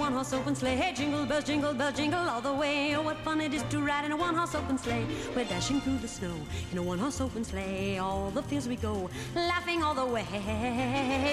A 0.03 0.05
one-horse 0.05 0.33
open 0.33 0.53
sleigh. 0.53 0.75
Hey, 0.75 0.93
jingle 0.93 1.25
bells, 1.25 1.45
jingle 1.45 1.73
bells, 1.73 1.95
jingle 1.95 2.19
all 2.19 2.41
the 2.41 2.53
way. 2.53 2.93
Oh, 2.93 3.01
what 3.01 3.17
fun 3.19 3.39
it 3.39 3.53
is 3.53 3.63
to 3.69 3.79
ride 3.79 4.03
in 4.03 4.11
a 4.11 4.17
one-horse 4.17 4.53
open 4.53 4.77
sleigh. 4.77 5.05
We're 5.33 5.45
dashing 5.45 5.79
through 5.79 5.99
the 5.99 6.09
snow 6.09 6.35
in 6.73 6.77
a 6.77 6.83
one-horse 6.83 7.21
open 7.21 7.45
sleigh. 7.45 7.99
All 7.99 8.29
the 8.29 8.43
fields 8.43 8.67
we 8.67 8.75
go, 8.75 9.09
laughing 9.33 9.81
all 9.81 9.93
the 9.93 10.05
way. 10.05 10.25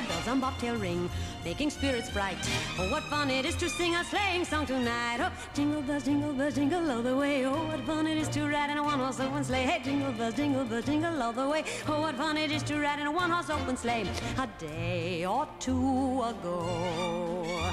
Bells 0.09 0.28
on 0.28 0.38
bobtail 0.38 0.76
ring, 0.76 1.11
making 1.44 1.70
spirits 1.70 2.11
bright. 2.11 2.38
Oh, 2.78 2.88
what 2.92 3.02
fun 3.04 3.28
it 3.28 3.44
is 3.44 3.56
to 3.56 3.68
sing 3.68 3.96
a 3.96 4.04
sleighing 4.04 4.44
song 4.44 4.66
tonight. 4.66 5.18
Oh, 5.20 5.33
jingle 5.52 5.83
bells, 5.83 6.04
jingle 6.04 6.33
bells, 6.33 6.54
jingle 6.54 6.90
all 6.92 7.02
the 7.02 7.16
way. 7.16 7.44
Oh, 7.46 7.64
what 7.66 7.80
fun 7.80 8.06
it 8.06 8.18
is 8.18 8.28
to 8.28 8.46
ride 8.46 8.70
in 8.70 8.78
a 8.78 8.85
one-horse 8.85 9.18
open 9.18 9.42
sleigh. 9.42 9.64
Hey, 9.64 9.83
jingle 9.83 10.12
bells, 10.12 10.35
jingle 10.35 10.64
bells, 10.64 10.85
jingle 10.85 11.20
all 11.20 11.33
the 11.33 11.48
way. 11.48 11.64
Oh, 11.88 12.02
what 12.02 12.14
fun 12.14 12.37
it 12.37 12.52
is 12.52 12.62
to 12.64 12.78
ride 12.78 13.00
in 13.00 13.09
a 13.09 13.12
one-horse 13.12 13.50
open 13.50 13.76
sleigh. 13.76 14.06
A 14.38 14.48
day 14.59 15.26
or 15.26 15.48
two 15.59 16.22
ago, 16.22 17.72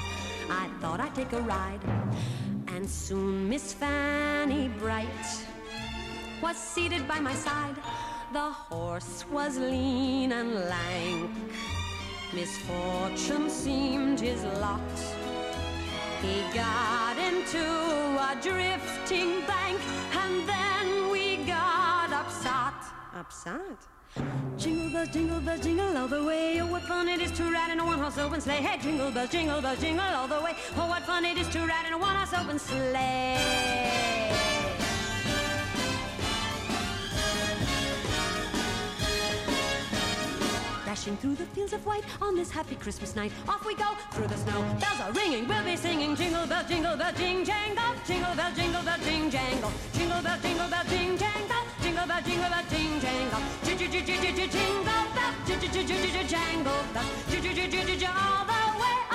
I 0.50 0.68
thought 0.80 1.00
I'd 1.00 1.14
take 1.14 1.32
a 1.32 1.42
ride, 1.42 1.80
and 2.68 2.88
soon 2.88 3.48
Miss 3.48 3.72
Fanny 3.72 4.68
Bright 4.78 5.06
was 6.42 6.56
seated 6.56 7.06
by 7.06 7.20
my 7.20 7.34
side. 7.34 7.76
The 8.32 8.50
horse 8.50 9.24
was 9.30 9.58
lean 9.58 10.32
and 10.32 10.54
lank. 10.54 11.30
Misfortune 12.32 13.48
seemed 13.50 14.20
his 14.20 14.44
lot. 14.60 14.80
He 16.22 16.42
got 16.54 17.16
into 17.18 17.64
a 18.28 18.36
drifting 18.42 19.40
bank, 19.46 19.80
and 20.12 20.48
then 20.48 21.10
we 21.10 21.38
got 21.44 22.12
upset. 22.12 22.74
Upset? 23.14 23.97
Jingle 24.56 24.90
bells, 24.90 25.08
jingle 25.10 25.40
bells, 25.40 25.60
jingle 25.60 25.96
all 25.96 26.08
the 26.08 26.24
way. 26.24 26.60
Oh, 26.60 26.66
what 26.66 26.82
fun 26.82 27.08
it 27.08 27.20
is 27.20 27.30
to 27.32 27.44
ride 27.44 27.70
in 27.70 27.78
a 27.78 27.84
one-horse 27.84 28.18
open 28.18 28.40
sleigh. 28.40 28.56
Hey, 28.56 28.78
jingle 28.80 29.10
bells, 29.10 29.30
jingle 29.30 29.60
bells, 29.60 29.80
jingle 29.80 30.04
all 30.04 30.26
the 30.26 30.40
way. 30.40 30.54
Oh, 30.76 30.88
what 30.88 31.02
fun 31.02 31.24
it 31.24 31.38
is 31.38 31.48
to 31.48 31.60
ride 31.60 31.86
in 31.86 31.92
a 31.92 31.98
one-horse 31.98 32.32
open 32.34 32.58
sleigh. 32.58 33.38
Dashing 40.84 41.16
through 41.18 41.36
the 41.36 41.44
fields 41.44 41.72
of 41.74 41.84
white 41.86 42.04
on 42.20 42.34
this 42.34 42.50
happy 42.50 42.74
Christmas 42.74 43.14
night. 43.14 43.30
Off 43.46 43.64
we 43.64 43.74
go 43.76 43.94
through 44.12 44.26
the 44.26 44.36
snow. 44.38 44.62
Bells 44.80 45.00
are 45.00 45.12
ringing, 45.12 45.46
we'll 45.46 45.62
be 45.64 45.76
singing. 45.76 46.16
Jingle 46.16 46.46
bell, 46.46 46.64
jingle 46.66 46.96
bell, 46.96 47.12
jing 47.12 47.44
jangle. 47.44 47.94
Jingle 48.06 48.34
bell, 48.34 48.52
jingle 48.56 48.82
bell, 48.82 48.98
jing 49.04 49.30
jangle. 49.30 49.72
Jingle 49.92 50.22
bell, 50.22 50.38
jingle 50.40 50.68
bell, 50.68 50.84
jing 50.88 51.16
jangle 51.18 51.67
jingle 51.98 52.06
bell, 52.06 52.22
jingle 52.22 52.50
bell, 52.50 52.62
ting 52.70 53.00
jangle. 53.00 53.40
Jingle 53.64 53.88
bell, 53.90 54.02
jingle 54.06 55.12
bell, 56.94 57.04
jingle 57.26 57.86
bell, 57.96 58.14
all 58.16 58.46
the 58.46 58.80
way. 58.80 59.07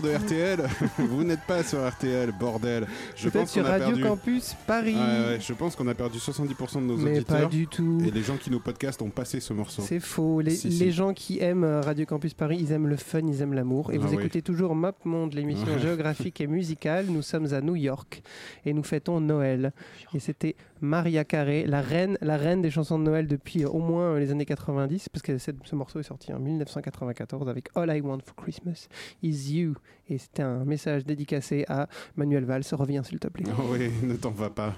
Auditeurs 0.00 0.20
de 0.20 0.24
RTL, 0.24 0.60
vous 0.98 1.24
n'êtes 1.24 1.42
pas 1.42 1.62
sur 1.62 1.86
RTL, 1.88 2.32
bordel. 2.38 2.86
Je 3.16 3.28
pense 3.28 3.50
sur 3.50 3.66
a 3.66 3.70
Radio 3.70 3.86
perdu. 3.88 4.02
Campus 4.02 4.54
Paris. 4.66 4.94
Ouais, 4.94 5.00
ouais, 5.34 5.38
je 5.40 5.52
pense 5.52 5.76
qu'on 5.76 5.86
a 5.88 5.94
perdu 5.94 6.18
70% 6.18 6.76
de 6.76 6.80
nos 6.80 6.96
Mais 6.96 7.16
auditeurs. 7.16 7.40
pas 7.42 7.46
du 7.46 7.66
tout. 7.66 7.98
Et 8.06 8.10
les 8.10 8.22
gens 8.22 8.36
qui 8.36 8.50
nous 8.50 8.60
podcastent 8.60 9.02
ont 9.02 9.10
passé 9.10 9.40
ce 9.40 9.52
morceau. 9.52 9.82
C'est 9.82 10.00
faux. 10.00 10.40
Les, 10.40 10.50
Si, 10.50 10.68
les 10.68 10.74
si. 10.76 10.92
gens 10.92 11.12
qui 11.14 11.40
aiment 11.40 11.64
euh, 11.64 11.80
Radio 11.80 12.06
Campus 12.06 12.34
Paris, 12.34 12.58
ils 12.60 12.72
aiment 12.72 12.88
le 12.88 12.96
fun, 12.96 13.20
ils 13.20 13.42
aiment 13.42 13.54
l'amour. 13.54 13.92
Et 13.92 13.96
Ah 13.96 13.98
vous 14.00 14.08
oui. 14.14 14.20
écoutez 14.20 14.42
toujours 14.42 14.74
Map 14.74 14.94
Monde, 15.04 15.34
l'émission 15.34 15.78
géographique 15.78 16.40
et 16.40 16.46
musicale. 16.46 17.06
Nous 17.08 17.22
sommes 17.22 17.52
à 17.52 17.60
New 17.60 17.76
York 17.76 18.22
et 18.64 18.72
nous 18.72 18.82
fêtons 18.82 19.20
Noël. 19.20 19.72
Et 20.14 20.18
c'était 20.18 20.56
Maria 20.80 21.24
Carey, 21.24 21.64
la 21.66 21.80
reine, 21.80 22.16
la 22.20 22.36
reine 22.36 22.62
des 22.62 22.70
chansons 22.70 22.98
de 22.98 23.04
Noël 23.04 23.26
depuis 23.26 23.64
euh, 23.64 23.68
au 23.68 23.78
moins 23.80 24.14
euh, 24.14 24.18
les 24.18 24.30
années 24.30 24.44
90, 24.46 25.08
parce 25.08 25.22
que 25.22 25.38
cette- 25.38 25.56
ce 25.64 25.74
morceau 25.76 26.00
est 26.00 26.04
sorti 26.04 26.32
en 26.32 26.38
1994 26.40 27.48
avec 27.48 27.68
All 27.74 27.94
I 27.96 28.00
Want 28.00 28.18
for 28.24 28.34
Christmas 28.36 28.88
is 29.22 29.52
You. 29.54 29.74
Et 30.08 30.18
c'était 30.18 30.42
un 30.42 30.64
message 30.64 31.04
dédicacé 31.04 31.64
à 31.68 31.88
Manuel 32.16 32.44
Valls. 32.44 32.62
Reviens 32.72 33.02
s'il 33.02 33.18
te 33.18 33.28
plaît. 33.28 33.44
oui, 33.70 33.90
ne 34.02 34.16
t'en 34.16 34.30
va 34.30 34.50
pas. 34.50 34.74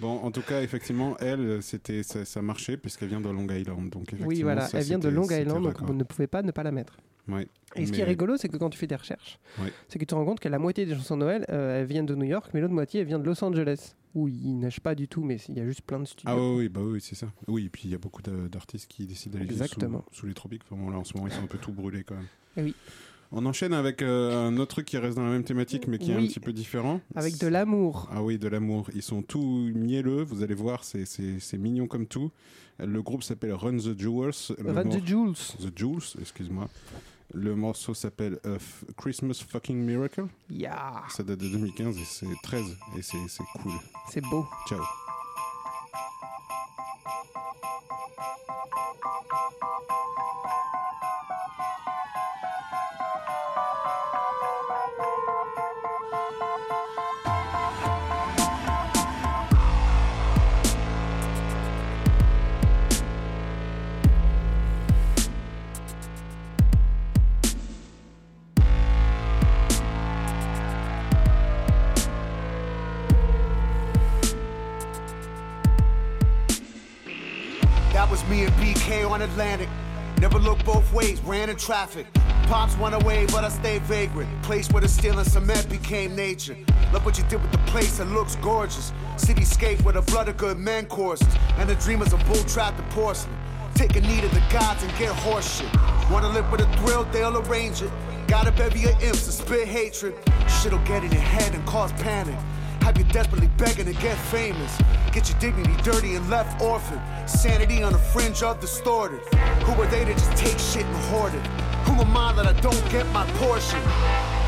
Bon, 0.00 0.20
en 0.22 0.30
tout 0.30 0.42
cas, 0.42 0.62
effectivement, 0.62 1.16
elle, 1.18 1.60
c'était, 1.60 2.04
ça, 2.04 2.24
ça 2.24 2.40
marchait 2.40 2.76
puisqu'elle 2.76 3.08
vient 3.08 3.20
de 3.20 3.28
Long 3.28 3.48
Island. 3.48 3.90
Donc 3.90 4.14
Oui, 4.24 4.42
voilà, 4.42 4.62
ça, 4.68 4.78
elle 4.78 4.84
vient 4.84 4.98
de 4.98 5.08
Long 5.08 5.24
Island, 5.24 5.62
donc 5.64 5.82
vous 5.82 5.94
ne 5.94 6.04
pouvez 6.04 6.28
pas 6.28 6.42
ne 6.42 6.52
pas 6.52 6.62
la 6.62 6.70
mettre. 6.70 6.96
Ouais. 7.26 7.48
Et 7.82 7.86
ce 7.86 7.92
qui 7.92 8.00
est 8.00 8.04
rigolo, 8.04 8.36
c'est 8.36 8.48
que 8.48 8.56
quand 8.56 8.70
tu 8.70 8.78
fais 8.78 8.86
des 8.86 8.96
recherches, 8.96 9.38
Ouais. 9.62 9.72
c'est 9.88 9.98
que 9.98 10.04
tu 10.04 10.06
te 10.08 10.14
rends 10.14 10.24
compte 10.24 10.40
que 10.40 10.48
la 10.48 10.58
moitié 10.58 10.86
des 10.86 10.94
chansons 10.94 11.16
de 11.16 11.20
Noël, 11.20 11.44
euh, 11.50 11.80
elles 11.80 11.86
viennent 11.86 12.06
de 12.06 12.14
New 12.14 12.24
York, 12.26 12.50
mais 12.54 12.60
l'autre 12.60 12.74
moitié, 12.74 13.00
elles 13.00 13.06
viennent 13.06 13.22
de 13.22 13.26
Los 13.26 13.42
Angeles, 13.44 13.94
où 14.14 14.28
il 14.28 14.58
neige 14.58 14.80
pas 14.80 14.94
du 14.94 15.06
tout, 15.08 15.22
mais 15.22 15.36
il 15.48 15.56
y 15.56 15.60
a 15.60 15.66
juste 15.66 15.82
plein 15.82 16.00
de 16.00 16.04
studios. 16.06 16.34
Ah 16.36 16.40
oui, 16.56 16.68
bah 16.68 16.80
oui, 16.82 17.00
c'est 17.00 17.14
ça. 17.14 17.28
Oui, 17.46 17.66
et 17.66 17.68
puis 17.68 17.82
il 17.84 17.90
y 17.90 17.94
a 17.94 17.98
beaucoup 17.98 18.22
d'a- 18.22 18.48
d'artistes 18.50 18.88
qui 18.90 19.06
décident 19.06 19.38
d'aller 19.38 19.54
sous, 19.56 19.80
sous 20.12 20.26
les 20.26 20.34
tropiques. 20.34 20.62
Enfin, 20.70 20.90
là, 20.90 20.98
en 20.98 21.04
ce 21.04 21.14
moment, 21.14 21.28
ils 21.28 21.32
sont 21.32 21.42
un 21.42 21.46
peu 21.46 21.58
tout 21.58 21.72
brûlés 21.72 22.04
quand 22.04 22.14
même. 22.16 22.26
Eh 22.56 22.62
oui. 22.62 22.74
On 23.30 23.44
enchaîne 23.44 23.74
avec 23.74 24.00
euh, 24.00 24.48
un 24.48 24.56
autre 24.56 24.70
truc 24.76 24.86
qui 24.86 24.96
reste 24.96 25.16
dans 25.18 25.24
la 25.24 25.30
même 25.32 25.44
thématique, 25.44 25.86
mais 25.86 25.98
qui 25.98 26.12
est 26.12 26.14
un 26.14 26.26
petit 26.26 26.40
peu 26.40 26.54
différent. 26.54 27.02
Avec 27.14 27.36
de 27.38 27.46
l'amour. 27.46 28.08
Ah 28.10 28.22
oui, 28.22 28.38
de 28.38 28.48
l'amour. 28.48 28.88
Ils 28.94 29.02
sont 29.02 29.20
tout 29.20 29.68
mielleux, 29.74 30.22
vous 30.22 30.42
allez 30.42 30.54
voir, 30.54 30.82
c'est- 30.82 31.58
mignon 31.58 31.86
comme 31.86 32.06
tout. 32.06 32.30
Le 32.78 33.02
groupe 33.02 33.22
s'appelle 33.22 33.52
Run 33.52 33.76
the 33.76 33.98
Jewels. 33.98 34.56
Run 34.64 34.84
the 34.88 35.06
Jewels. 35.06 35.34
The 35.60 35.76
Jewels, 35.76 36.16
excuse-moi. 36.18 36.70
Le 37.34 37.54
morceau 37.54 37.92
s'appelle 37.92 38.38
euh, 38.46 38.58
Christmas 38.96 39.44
Fucking 39.46 39.76
Miracle. 39.76 40.26
Yeah. 40.50 41.04
Ça 41.10 41.22
date 41.22 41.38
de 41.40 41.48
2015 41.48 41.98
et 41.98 42.04
c'est 42.04 42.26
13 42.42 42.64
et 42.96 43.02
c'est 43.02 43.18
c'est 43.28 43.44
cool. 43.62 43.72
C'est 44.10 44.22
beau. 44.22 44.46
Ciao. 44.66 44.82
BK 78.88 79.10
on 79.10 79.22
Atlantic. 79.22 79.68
Never 80.20 80.38
looked 80.38 80.64
both 80.64 80.90
ways, 80.92 81.20
ran 81.20 81.50
in 81.50 81.56
traffic. 81.56 82.06
Pops 82.44 82.76
went 82.78 82.94
away, 82.94 83.26
but 83.26 83.44
I 83.44 83.50
stayed 83.50 83.82
vagrant. 83.82 84.30
Place 84.42 84.70
where 84.70 84.80
the 84.80 84.88
steel 84.88 85.18
and 85.18 85.28
cement 85.28 85.68
became 85.68 86.16
nature. 86.16 86.56
Look 86.92 87.04
what 87.04 87.18
you 87.18 87.24
did 87.24 87.42
with 87.42 87.52
the 87.52 87.58
place, 87.70 88.00
it 88.00 88.06
looks 88.06 88.36
gorgeous. 88.36 88.92
Cityscape 89.16 89.82
where 89.82 89.92
the 89.92 90.02
blood 90.02 90.28
of 90.28 90.36
good 90.38 90.58
men 90.58 90.86
courses. 90.86 91.28
And 91.58 91.68
the 91.68 91.74
dreamers 91.76 92.12
of 92.12 92.24
bull 92.26 92.42
trapped 92.44 92.80
and 92.80 92.90
porcelain. 92.90 93.36
Take 93.74 93.94
a 93.96 94.00
knee 94.00 94.20
to 94.22 94.28
the 94.28 94.42
gods 94.50 94.82
and 94.82 94.90
get 94.98 95.12
horseshit. 95.16 95.70
Wanna 96.10 96.30
live 96.30 96.50
with 96.50 96.62
a 96.62 96.76
thrill, 96.78 97.04
they'll 97.12 97.36
arrange 97.36 97.82
it. 97.82 97.90
Got 98.26 98.48
a 98.48 98.52
bevy 98.52 98.84
of 98.88 99.02
imps 99.02 99.26
to 99.26 99.32
spit 99.32 99.68
hatred. 99.68 100.14
Shit'll 100.48 100.84
get 100.84 101.04
in 101.04 101.12
your 101.12 101.20
head 101.20 101.54
and 101.54 101.64
cause 101.66 101.92
panic. 101.92 102.36
Have 102.80 102.96
you 102.96 103.04
desperately 103.04 103.50
begging 103.58 103.84
to 103.84 103.92
get 104.00 104.16
famous. 104.16 104.80
Get 105.18 105.30
your 105.30 105.40
dignity 105.50 105.74
dirty 105.82 106.14
and 106.14 106.22
left 106.30 106.62
orphaned. 106.62 107.02
Sanity 107.28 107.82
on 107.82 107.90
the 107.90 107.98
fringe 107.98 108.40
of 108.44 108.60
distorted. 108.60 109.18
Who 109.66 109.74
are 109.82 109.90
they 109.90 110.04
to 110.04 110.14
just 110.14 110.30
take 110.38 110.54
shit 110.62 110.86
and 110.86 111.02
hoard 111.10 111.34
it? 111.34 111.42
Who 111.90 111.98
am 111.98 112.16
I 112.16 112.30
that 112.38 112.46
I 112.46 112.54
don't 112.62 112.78
get 112.86 113.02
my 113.10 113.26
portion? 113.42 113.82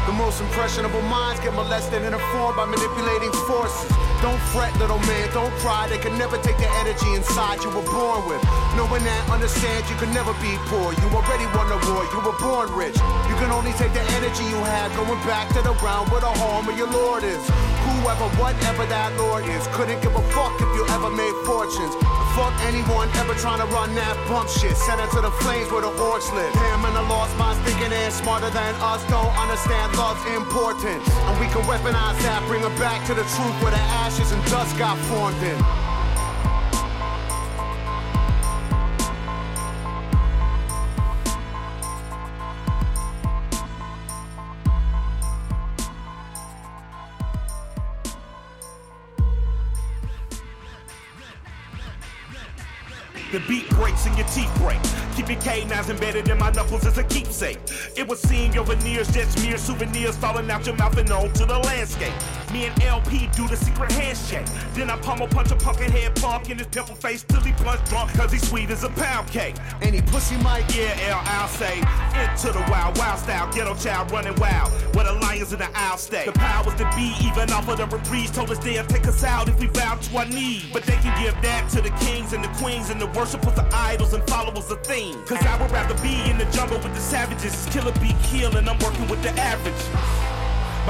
The 0.07 0.15
most 0.15 0.39
impressionable 0.41 1.03
minds 1.11 1.43
get 1.43 1.55
molested 1.59 2.07
and 2.07 2.15
informed 2.15 2.55
by 2.55 2.71
manipulating 2.71 3.35
forces. 3.51 3.91
Don't 4.23 4.39
fret, 4.55 4.71
little 4.79 5.03
man, 5.11 5.27
don't 5.35 5.51
cry. 5.59 5.91
They 5.91 5.99
can 5.99 6.15
never 6.17 6.39
take 6.39 6.57
the 6.63 6.71
energy 6.87 7.19
inside 7.19 7.59
you 7.67 7.71
were 7.75 7.83
born 7.91 8.31
with. 8.31 8.39
Knowing 8.79 9.03
that, 9.03 9.27
understand 9.27 9.83
you 9.91 9.99
can 9.99 10.15
never 10.15 10.31
be 10.39 10.55
poor. 10.71 10.95
You 10.95 11.07
already 11.11 11.51
won 11.51 11.67
the 11.67 11.83
war, 11.91 12.07
you 12.15 12.23
were 12.23 12.39
born 12.39 12.71
rich. 12.79 12.95
You 13.27 13.35
can 13.43 13.51
only 13.51 13.75
take 13.75 13.91
the 13.91 14.07
energy 14.23 14.47
you 14.47 14.61
have 14.71 14.95
going 14.95 15.19
back 15.27 15.51
to 15.59 15.67
the 15.67 15.75
ground 15.83 16.15
where 16.15 16.23
the 16.23 16.31
home 16.31 16.71
of 16.71 16.79
your 16.79 16.95
Lord 16.95 17.27
is. 17.27 17.43
Whoever, 18.01 18.33
whatever 18.41 18.89
that 18.89 19.13
Lord 19.21 19.45
is, 19.45 19.61
couldn't 19.77 20.01
give 20.01 20.17
a 20.17 20.25
fuck 20.33 20.57
if 20.57 20.71
you 20.73 20.89
ever 20.89 21.13
made 21.13 21.37
fortunes. 21.45 21.93
Fuck 22.33 22.57
anyone 22.65 23.13
ever 23.21 23.37
trying 23.37 23.61
to 23.61 23.69
run 23.69 23.93
that 23.95 24.17
bump 24.25 24.49
shit. 24.49 24.73
Send 24.73 25.05
it 25.05 25.13
to 25.13 25.21
the 25.21 25.31
flames 25.45 25.69
where 25.69 25.85
the 25.85 25.93
orcs 26.01 26.33
live. 26.33 26.49
Him 26.49 26.89
and 26.89 26.97
the 26.97 27.05
lost 27.13 27.37
minds 27.37 27.61
thinking 27.61 27.93
they're 27.93 28.11
smarter 28.11 28.49
than 28.49 28.73
us. 28.81 29.05
Don't 29.13 29.29
understand 29.37 29.93
love's 30.01 30.25
importance. 30.33 31.05
And 31.29 31.35
we 31.37 31.47
can 31.53 31.61
weaponize 31.69 32.17
that, 32.25 32.41
bring 32.49 32.65
it 32.65 32.73
back 32.81 33.05
to 33.09 33.13
the 33.13 33.27
truth 33.37 33.57
where 33.61 33.77
the 33.77 33.85
ashes 34.01 34.33
and 34.33 34.41
dust 34.49 34.79
got 34.81 34.97
formed 35.05 35.43
in. 35.45 35.61
The 53.33 53.39
beat 53.47 53.69
breaks 53.71 54.07
and 54.07 54.19
your 54.19 54.27
teeth 54.29 54.53
break. 54.59 54.81
Keep 55.15 55.29
your 55.29 55.41
canines 55.41 55.89
embedded 55.89 56.29
in 56.29 56.39
my 56.39 56.51
knuckles 56.51 56.85
as 56.85 56.99
a 56.99 57.05
keepsake. 57.05 57.59
It 57.97 58.09
would 58.09 58.19
seem 58.19 58.51
your 58.53 58.65
veneers 58.65 59.09
just 59.13 59.41
mere 59.45 59.57
souvenirs 59.57 60.17
falling 60.17 60.51
out 60.51 60.67
your 60.67 60.75
mouth 60.75 60.97
and 60.99 61.11
onto 61.13 61.47
the 61.47 61.59
landscape. 61.59 62.13
Me 62.53 62.67
and 62.67 62.83
LP 62.83 63.29
do 63.37 63.47
the 63.47 63.57
secret 63.57 63.93
handshake. 63.93 64.47
Then 64.75 64.91
I 64.91 64.97
pummel 64.99 65.29
punch 65.29 65.51
a 65.53 65.57
pumpkin 65.57 65.91
head 65.93 66.17
punk 66.17 66.51
in 66.51 66.59
his 66.59 66.67
pimple 66.67 66.97
face 66.97 67.23
till 67.23 67.41
he 67.41 67.53
punch 67.53 67.89
drunk 67.89 68.13
cause 68.15 68.33
he's 68.33 68.49
sweet 68.49 68.71
as 68.71 68.83
a 68.83 68.89
pound 68.91 69.29
cake. 69.29 69.55
Any 69.83 70.03
pussy 70.03 70.37
Mike? 70.39 70.65
Yeah, 70.75 70.97
L, 71.09 71.23
I'll 71.25 71.49
say. 71.49 71.79
Into 71.79 72.53
the 72.53 72.65
wild, 72.71 72.99
wild 72.99 73.21
style, 73.21 73.53
ghetto 73.53 73.75
child 73.77 74.11
running 74.11 74.35
wild. 74.37 74.71
Where 74.95 75.05
the 75.05 75.13
lions 75.13 75.53
in 75.53 75.61
the 75.61 75.71
aisle 75.75 75.99
stay. 75.99 76.27
The 76.27 76.33
powers 76.33 76.75
that 76.75 76.95
be, 76.97 77.15
even 77.25 77.51
off 77.53 77.69
of 77.69 77.79
the 77.79 77.87
reprise, 77.87 78.31
told 78.31 78.51
us 78.51 78.59
they'll 78.59 78.85
take 78.87 79.07
us 79.07 79.23
out 79.23 79.49
if 79.49 79.59
we 79.61 79.69
bow 79.69 79.95
to 79.95 80.17
our 80.17 80.27
knees. 80.27 80.67
But 80.73 80.83
they 80.85 80.97
can 80.97 81.15
give 81.23 81.41
that 81.43 81.69
to 81.71 81.81
the 81.81 81.91
kings 82.05 82.33
and 82.33 82.43
the 82.43 82.49
queens 82.59 82.91
and 82.91 83.01
the 83.01 83.07
worshipers 83.19 83.57
of 83.59 83.73
idols 83.73 84.13
and 84.13 84.27
followers 84.29 84.71
of 84.71 84.83
things. 84.85 85.17
Cause 85.29 85.45
I 85.47 85.61
would 85.63 85.71
rather 85.71 85.95
be 86.03 86.29
in 86.29 86.39
the 86.39 86.47
jungle 86.47 86.79
with 86.79 86.95
the 86.95 87.01
savages. 87.01 87.67
Killer 87.71 87.93
be 88.01 88.15
kill 88.25 88.57
and 88.57 88.69
I'm 88.69 88.79
working 88.79 89.07
with 89.09 89.23
the 89.23 89.31
average. 89.39 90.40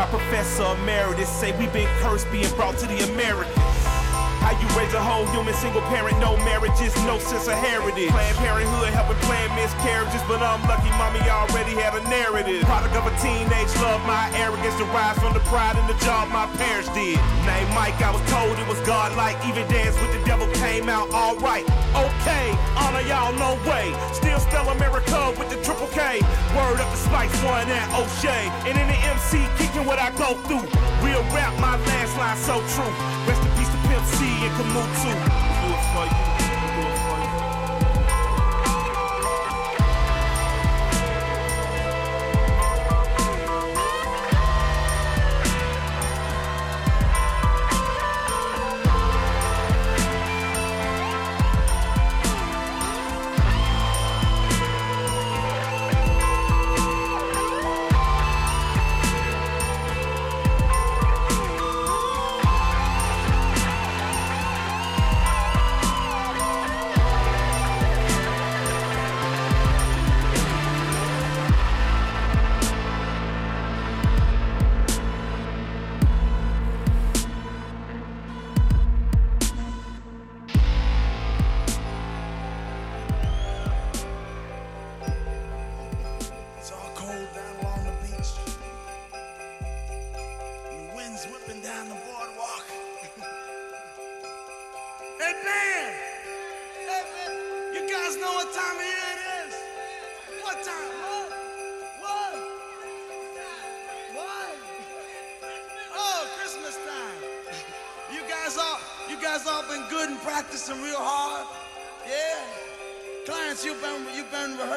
My 0.01 0.07
professor 0.07 0.65
emeritus 0.81 1.29
say 1.29 1.53
we've 1.59 1.71
been 1.75 1.87
cursed 1.99 2.33
being 2.33 2.49
brought 2.57 2.79
to 2.79 2.87
the 2.87 3.05
Americas. 3.13 3.70
How 4.41 4.57
you 4.57 4.67
raise 4.73 4.93
a 4.95 5.03
whole 5.03 5.27
human 5.37 5.55
single 5.55 5.83
parent, 5.93 6.19
no 6.19 6.37
marriages, 6.49 6.97
no 7.05 7.19
sense 7.19 7.47
of 7.47 7.55
heritage. 7.61 8.11
Planned 8.11 8.39
parenthood 8.39 8.89
helping 8.97 9.21
plan 9.29 9.49
miscarriages, 9.55 10.23
but 10.25 10.41
I'm 10.41 10.63
lucky 10.65 10.91
mommy 10.97 11.21
already 11.29 11.77
had 11.77 11.93
a 11.95 12.03
narrative. 12.09 12.65
Product 12.65 12.95
of 12.97 13.05
a 13.05 13.15
teenage 13.21 13.73
love, 13.85 14.01
my 14.09 14.33
arrogance 14.41 14.77
derives 14.81 15.21
from 15.21 15.35
the 15.35 15.45
pride 15.53 15.77
and 15.77 15.89
the 15.89 15.99
job 16.05 16.33
my 16.33 16.49
parents 16.57 16.89
did. 16.97 17.21
Name 17.45 17.69
Mike, 17.77 18.01
I 18.01 18.11
was 18.11 18.25
told 18.33 18.57
it 18.57 18.67
was 18.67 18.81
godlike. 18.89 19.37
Even 19.45 19.69
dance 19.69 19.95
with 20.01 20.13
the 20.17 20.23
devil 20.25 20.49
came 20.57 20.89
out 20.89 21.13
alright. 21.13 21.69
Okay, 21.93 22.47
honor 22.81 23.05
y'all, 23.05 23.37
no 23.37 23.61
way. 23.69 23.93
Still 24.17 24.41
spell 24.41 24.69
America 24.71 25.35
with 25.37 25.51
the 25.51 25.61
triple 25.63 25.89
K. 25.93 26.25
Word 26.57 26.81
up 26.81 26.89
the 26.89 27.01
Spice 27.01 27.37
One 27.45 27.69
and 27.69 27.87
O'Shea. 27.93 28.49
And 28.65 28.75
in 28.79 28.87
the 28.89 28.99
MC, 29.05 29.45
kicking 29.61 29.85
what 29.85 29.99
I 29.99 30.11
go 30.17 30.35
through. 30.49 30.65
Real 31.05 31.23
rap, 31.37 31.53
my 31.61 31.77
last 31.77 32.17
line 32.17 32.39
so 32.41 32.57
true. 32.73 32.93
Rest 33.29 33.50
make 34.51 34.61
a 34.61 34.65
move 34.65 35.03
too. 35.03 35.50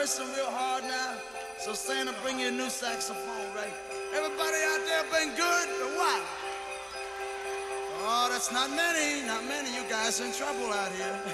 Rehearsing 0.03 0.35
real 0.35 0.51
hard 0.51 0.83
now. 0.83 1.15
So 1.59 1.73
Santa, 1.73 2.13
bring 2.21 2.37
you 2.37 2.49
a 2.49 2.51
new 2.51 2.69
saxophone, 2.69 3.47
right? 3.55 3.73
Everybody 4.13 4.59
out 4.67 4.81
there 4.85 5.03
been 5.15 5.33
good 5.35 5.67
or 5.79 5.97
what? 5.97 6.21
Oh, 8.01 8.27
that's 8.29 8.51
not 8.51 8.69
many, 8.69 9.25
not 9.25 9.45
many. 9.45 9.73
You 9.73 9.83
guys 9.89 10.19
in 10.19 10.33
trouble 10.33 10.73
out 10.73 10.91
here. 10.91 11.19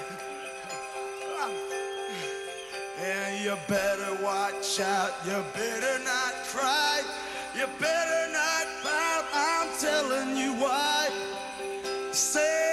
And 3.02 3.42
you 3.42 3.56
better 3.66 4.22
watch 4.22 4.78
out. 4.78 5.12
You 5.24 5.42
better 5.54 6.04
not 6.04 6.34
cry. 6.52 7.00
You 7.56 7.66
better 7.78 8.30
not 8.30 8.66
pout. 8.82 9.24
I'm 9.32 9.68
telling 9.80 10.36
you 10.36 10.52
why. 10.62 11.08
Santa 12.12 12.69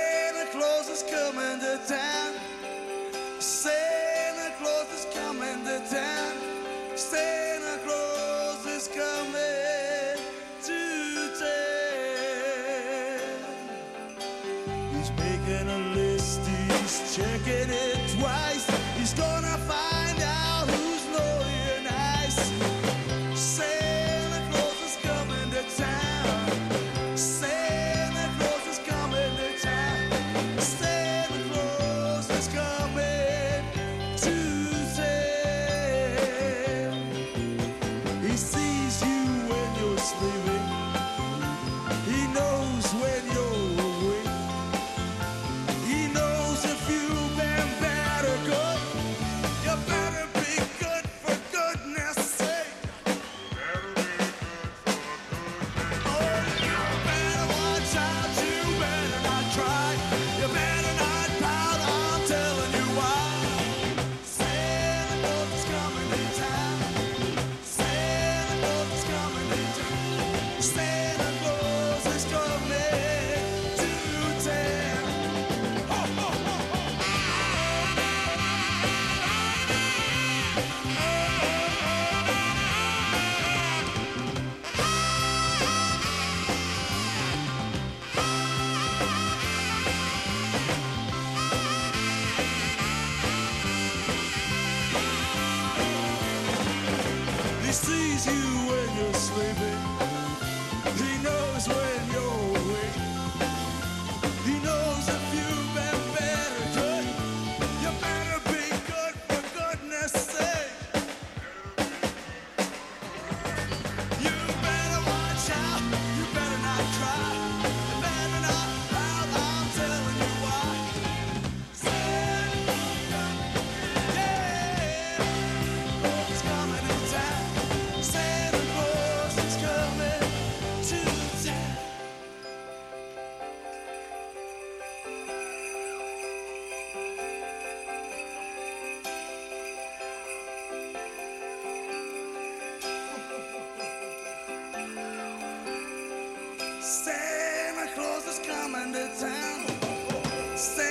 the 148.97 149.07
town. 149.19 150.57
Say 150.57 150.86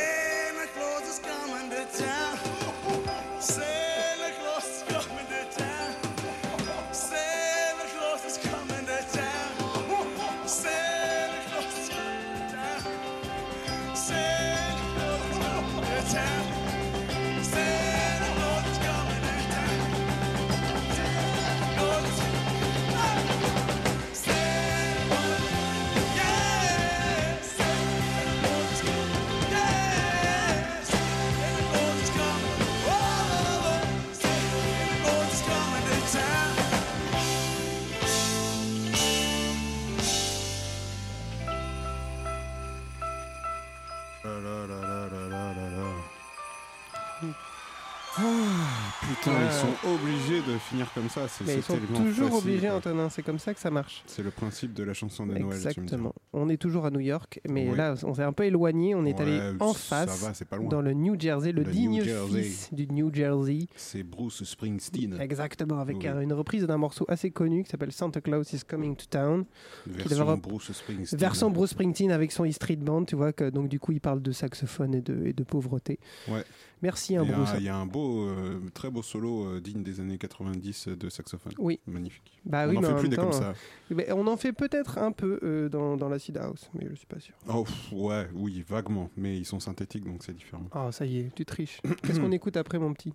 obligés 50.39 50.53
de 50.55 50.59
finir 50.59 50.91
comme 50.95 51.09
ça. 51.09 51.27
C'est 51.29 51.45
Mais 51.47 51.55
ils 51.57 51.63
sont 51.63 51.77
toujours 51.79 52.29
facile, 52.31 52.49
obligés, 52.51 52.67
quoi. 52.69 52.77
Antonin, 52.77 53.09
c'est 53.11 53.23
comme 53.23 53.39
ça 53.39 53.55
que 53.55 53.61
ça 53.61 53.71
marche. 53.71 54.03
C'est 54.07 54.23
le 54.23 54.31
principe 54.31 54.73
de 54.75 54.83
la 54.85 54.93
chanson 54.95 55.27
de 55.27 55.33
Noël. 55.33 55.47
Exactement. 55.57 56.15
On 56.33 56.49
est 56.49 56.57
toujours 56.57 56.87
à 56.87 56.91
New 56.91 57.01
York, 57.01 57.41
mais 57.49 57.69
Ouais. 57.71 57.77
là, 57.77 57.95
on 58.05 58.15
s'est 58.15 58.23
un 58.23 58.33
peu 58.33 58.45
éloigné. 58.45 58.95
On 58.95 59.05
est 59.05 59.15
Ouais, 59.15 59.23
allé 59.23 59.57
en 59.61 59.73
face, 59.73 60.23
va, 60.51 60.59
dans 60.59 60.81
le 60.83 60.93
New 60.93 61.19
Jersey, 61.19 61.53
le, 61.53 61.63
Le 61.63 61.71
digne 61.71 61.91
New 61.99 62.05
Jersey. 62.05 62.43
fils 62.43 62.69
du 62.73 62.87
New 62.89 63.13
Jersey. 63.13 63.67
C'est 63.77 64.03
Bruce 64.03 64.45
Springsteen. 64.45 65.19
Exactement, 65.21 65.79
avec 65.81 65.99
Oui. 65.99 66.07
une 66.23 66.33
reprise 66.33 66.65
d'un 66.67 66.77
morceau 66.79 67.05
assez 67.09 67.31
connu 67.31 67.65
qui 67.65 67.71
s'appelle 67.71 67.93
Santa 67.93 68.21
Claus 68.21 68.53
is 68.53 68.61
Coming 68.67 68.97
to 68.97 69.07
Town. 69.11 69.45
Version 69.87 70.37
Bruce 70.37 70.73
Springsteen. 70.73 71.19
Version 71.19 71.51
Bruce 71.51 71.71
Springsteen 71.71 72.11
avec 72.13 72.33
son 72.33 72.45
E 72.45 72.51
Street 72.53 72.77
Band, 72.77 73.05
tu 73.05 73.17
vois, 73.17 73.33
que, 73.33 73.49
donc 73.51 73.69
du 73.69 73.79
coup 73.81 73.93
il 73.93 74.01
parle 74.01 74.23
de 74.23 74.33
saxophone 74.33 74.95
et 74.95 75.01
de, 75.01 75.27
et 75.27 75.33
de 75.33 75.43
pauvreté. 75.45 75.99
Ouais. 76.29 76.45
Merci, 76.83 77.15
Il 77.15 77.17
y 77.17 77.19
a 77.33 77.39
un- 77.39 77.57
Il 77.57 77.63
y 77.65 77.69
a 77.69 77.77
un 77.77 77.87
beau, 77.87 78.27
euh, 78.29 78.61
très 78.75 78.91
beau 78.91 79.03
solo 79.03 79.47
euh, 79.47 79.61
digne 79.61 79.83
des 79.83 79.99
années 80.01 80.19
90 80.19 80.89
de 80.89 81.09
saxophone. 81.09 81.53
Oui. 81.59 81.81
Magnifique. 81.87 82.39
Bah 82.45 82.65
On 82.67 82.71
oui, 82.71 82.77
en 82.77 82.81
mais 82.83 82.87
fait 82.89 82.95
plus 83.01 83.09
des 83.09 83.17
comme 83.17 83.33
ça. 83.33 83.55
euh, 83.93 84.05
on 84.15 84.27
en 84.27 84.37
fait 84.37 84.53
peut-être 84.53 84.99
un 84.99 85.11
peu 85.13 85.41
euh, 85.43 85.69
dans, 85.71 85.97
dans 85.97 86.09
l'acid 86.11 86.37
house, 86.37 86.71
mais 86.75 86.87
je 86.91 86.95
suis 86.95 87.07
pas 87.07 87.19
sûr. 87.19 87.35
Oh, 87.49 87.65
pff, 87.65 87.93
ouais, 87.93 88.29
oui, 88.35 88.63
vaguement. 88.69 89.11
Mais 89.17 89.39
ils 89.39 89.47
sont 89.47 89.59
synthétiques, 89.61 90.05
donc 90.05 90.23
c'est 90.23 90.35
différent. 90.37 90.65
Ah, 90.73 90.93
ça 90.93 91.07
y 91.07 91.19
est, 91.21 91.35
tu 91.35 91.45
triches. 91.47 91.81
Qu'est-ce 92.03 92.21
qu'on 92.21 92.33
écoute 92.33 92.57
après, 92.59 92.79
mon 92.79 92.93
petit? 92.93 93.13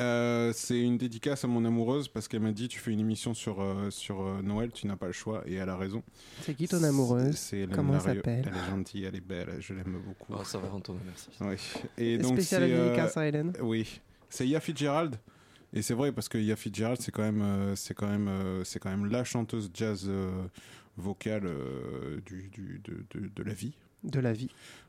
Euh, 0.00 0.52
c'est 0.54 0.80
une 0.80 0.96
dédicace 0.96 1.44
à 1.44 1.48
mon 1.48 1.64
amoureuse 1.66 2.08
parce 2.08 2.26
qu'elle 2.26 2.40
m'a 2.40 2.52
dit 2.52 2.66
tu 2.68 2.78
fais 2.78 2.92
une 2.92 3.00
émission 3.00 3.34
sur, 3.34 3.60
euh, 3.60 3.90
sur 3.90 4.22
euh, 4.22 4.40
Noël, 4.42 4.70
tu 4.72 4.86
n'as 4.86 4.96
pas 4.96 5.06
le 5.06 5.12
choix 5.12 5.42
et 5.46 5.54
elle 5.54 5.68
a 5.68 5.76
raison. 5.76 6.02
C'est 6.40 6.54
qui 6.54 6.66
ton 6.66 6.82
amoureuse? 6.82 7.36
C'est 7.36 7.68
Comment 7.70 7.94
elle 7.94 8.00
s'appelle? 8.00 8.44
Elle 8.46 8.54
est 8.56 8.70
gentille, 8.70 9.04
elle 9.04 9.16
est 9.16 9.20
belle, 9.20 9.56
je 9.60 9.74
l'aime 9.74 9.98
beaucoup. 10.06 10.32
Oh, 10.34 10.44
ça 10.44 10.56
va, 10.58 10.72
Antonin, 10.72 11.00
merci. 11.04 11.28
Et 11.98 12.16
donc 12.16 12.38
euh, 12.38 12.84
dédicace 12.86 13.16
à 13.18 13.26
Hélène 13.28 13.52
Oui. 13.60 14.00
C'est 14.30 14.48
Ella 14.48 14.60
Fitzgerald. 14.60 15.16
Et 15.74 15.82
c'est 15.82 15.94
vrai 15.94 16.10
parce 16.12 16.28
que 16.30 16.38
Ella 16.38 16.56
Fitzgerald, 16.56 16.98
c'est 17.00 17.12
quand 17.12 17.22
même, 17.22 17.42
euh, 17.42 17.76
c'est 17.76 17.92
quand 17.94 18.08
même, 18.08 18.28
euh, 18.28 18.64
c'est 18.64 18.78
quand 18.78 18.90
même 18.90 19.06
la 19.06 19.24
chanteuse 19.24 19.70
jazz 19.74 20.06
euh, 20.08 20.30
vocale 20.96 21.44
euh, 21.46 22.18
du, 22.24 22.48
du- 22.48 22.80
de, 22.84 23.04
de- 23.20 23.28
de 23.28 23.42
la 23.42 23.52
vie. 23.52 23.74
De 24.04 24.20
la 24.20 24.32
vie. 24.32 24.48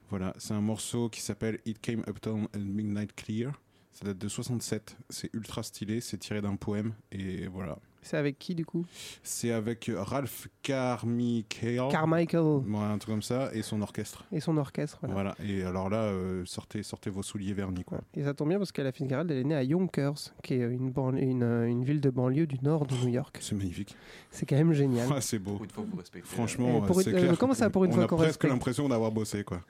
Voilà, 0.09 0.33
c'est 0.37 0.53
un 0.53 0.61
morceau 0.61 1.09
qui 1.09 1.21
s'appelle 1.21 1.59
It 1.65 1.79
Came 1.81 2.03
Uptown 2.07 2.47
at 2.53 2.59
Midnight 2.59 3.13
Clear. 3.15 3.51
Ça 3.93 4.05
date 4.05 4.17
de 4.17 4.27
67. 4.27 4.97
C'est 5.09 5.29
ultra 5.33 5.61
stylé. 5.63 6.01
C'est 6.01 6.17
tiré 6.17 6.41
d'un 6.41 6.55
poème 6.55 6.93
et 7.11 7.47
voilà. 7.47 7.77
C'est 8.05 8.17
avec 8.17 8.37
qui 8.37 8.53
du 8.53 8.65
coup? 8.65 8.85
C'est 9.21 9.51
avec 9.51 9.89
Ralph 9.95 10.49
Carmichael. 10.61 11.87
Carmichael. 11.89 12.41
Ouais, 12.67 12.77
un 12.79 12.97
truc 12.97 13.13
comme 13.13 13.21
ça 13.21 13.49
et 13.53 13.61
son 13.61 13.81
orchestre. 13.81 14.25
Et 14.31 14.41
son 14.41 14.57
orchestre. 14.57 14.97
Voilà. 15.03 15.35
Voilà. 15.37 15.49
Et 15.49 15.63
alors 15.63 15.89
là, 15.89 15.99
euh, 16.01 16.43
sortez, 16.45 16.83
sortez 16.83 17.09
vos 17.09 17.23
souliers 17.23 17.53
vernis 17.53 17.85
quoi. 17.85 18.01
Et 18.15 18.23
ça 18.23 18.33
tombe 18.33 18.49
bien 18.49 18.57
parce 18.57 18.73
qu'Ella 18.73 18.91
Fitzgerald, 18.91 19.31
elle 19.31 19.37
est 19.37 19.43
née 19.45 19.55
à 19.55 19.63
Yonkers, 19.63 20.33
qui 20.43 20.55
est 20.55 20.57
une, 20.57 20.91
ban- 20.91 21.13
une, 21.15 21.43
euh, 21.43 21.65
une 21.69 21.85
ville 21.85 22.01
de 22.01 22.09
banlieue 22.09 22.45
du 22.47 22.57
nord 22.61 22.85
de 22.87 22.95
New 22.95 23.09
York. 23.09 23.37
C'est 23.39 23.55
magnifique. 23.55 23.95
C'est 24.31 24.45
quand 24.45 24.57
même 24.57 24.73
génial. 24.73 25.07
Ah, 25.15 25.21
c'est 25.21 25.39
beau. 25.39 25.53
Pour 25.53 25.63
une 25.63 25.69
fois, 25.71 25.85
vous 25.89 25.97
respectez. 25.97 26.27
Franchement, 26.27 26.83
Et 26.83 26.87
pour 26.87 27.01
c'est 27.01 27.11
une- 27.11 27.15
euh, 27.17 27.19
clair. 27.21 27.37
comment 27.37 27.53
ça, 27.53 27.69
pour 27.69 27.85
une 27.85 27.91
on 27.91 27.95
fois 27.95 28.03
a 28.03 28.07
qu'on 28.07 28.15
presque 28.17 28.31
respecte? 28.31 28.51
l'impression 28.51 28.89
d'avoir 28.89 29.11
bossé 29.11 29.45
quoi. 29.45 29.61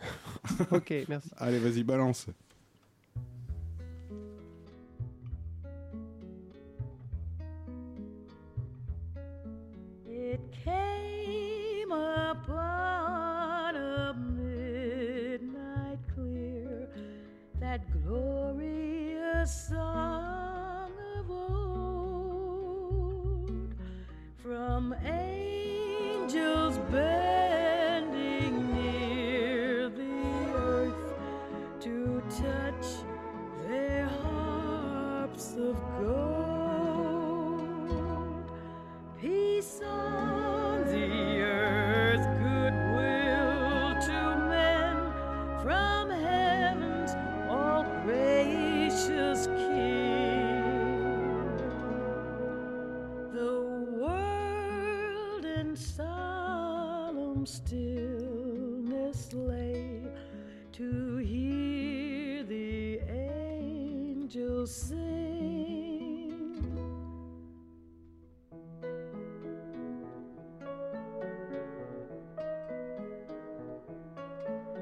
ok, 0.72 0.92
merci. 1.08 1.30
Allez, 1.38 1.60
vas-y, 1.60 1.84
balance. 1.84 2.26
Glorious 19.44 19.68
song 19.68 20.92
of 21.20 21.30
old, 21.30 21.76
from 24.42 24.96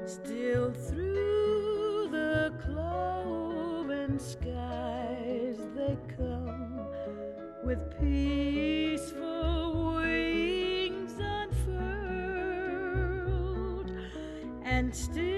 Still 0.04 0.72
through 0.72 2.08
the 2.10 2.52
cloven 2.64 4.18
skies 4.18 5.58
they 5.74 5.96
come 6.16 6.86
with 7.64 7.98
peaceful 8.00 9.94
wings 9.96 11.18
unfurled, 11.18 11.90
and 14.64 14.94
still 14.94 15.31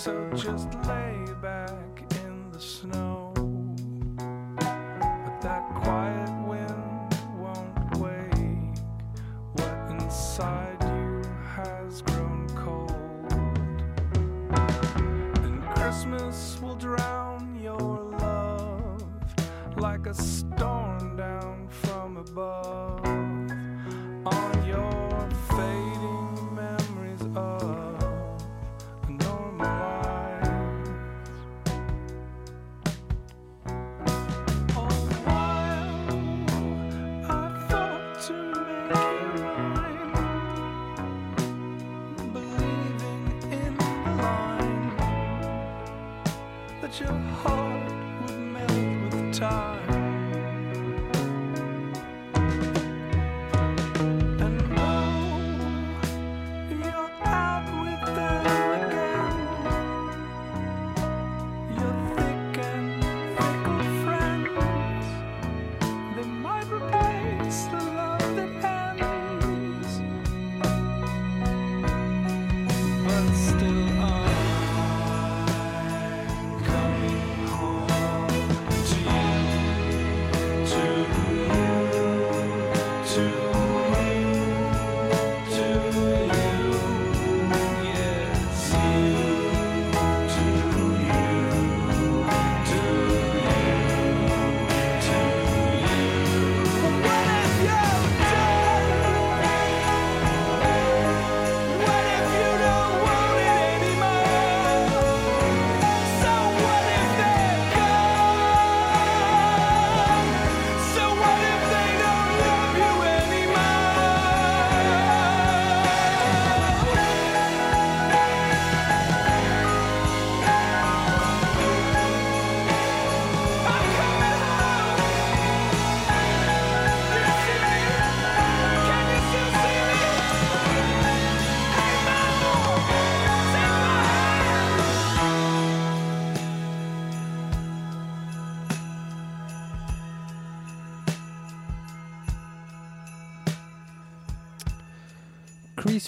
So 0.00 0.30
just 0.34 0.72
lay 0.86 1.19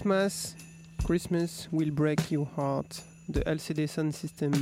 Christmas, 0.03 0.57
Christmas 1.05 1.69
will 1.73 1.91
break 1.93 2.31
your 2.31 2.49
heart. 2.57 3.03
De 3.29 3.41
LCD 3.47 3.87
Sound 3.87 4.13
System. 4.13 4.53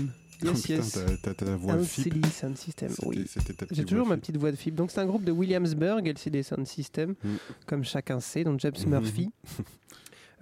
Oh, 0.43 0.47
Yes, 0.47 0.63
putain, 0.63 0.75
yes. 0.77 0.93
t'as- 0.93 1.17
t'as 1.23 1.35
ta 1.35 1.57
voix 1.57 1.75
LCD. 1.75 2.27
Sound 2.29 2.57
System, 2.57 2.91
oui. 3.05 3.25
J'ai 3.71 3.85
toujours 3.85 4.07
ma 4.07 4.17
petite 4.19 4.37
voix 4.37 4.51
de 4.51 4.57
fibre. 4.57 4.77
Donc 4.77 4.91
c'est 4.91 5.01
un 5.01 5.07
groupe 5.07 5.25
de 5.25 5.33
Williamsburg, 5.33 6.07
LCD 6.07 6.43
Sound 6.43 6.67
System, 6.67 7.15
Mm. 7.25 7.29
comme 7.67 7.85
chacun 7.85 8.21
sait, 8.21 8.45
dont 8.45 8.57
James. 8.59 8.73
Murphy. 8.87 9.31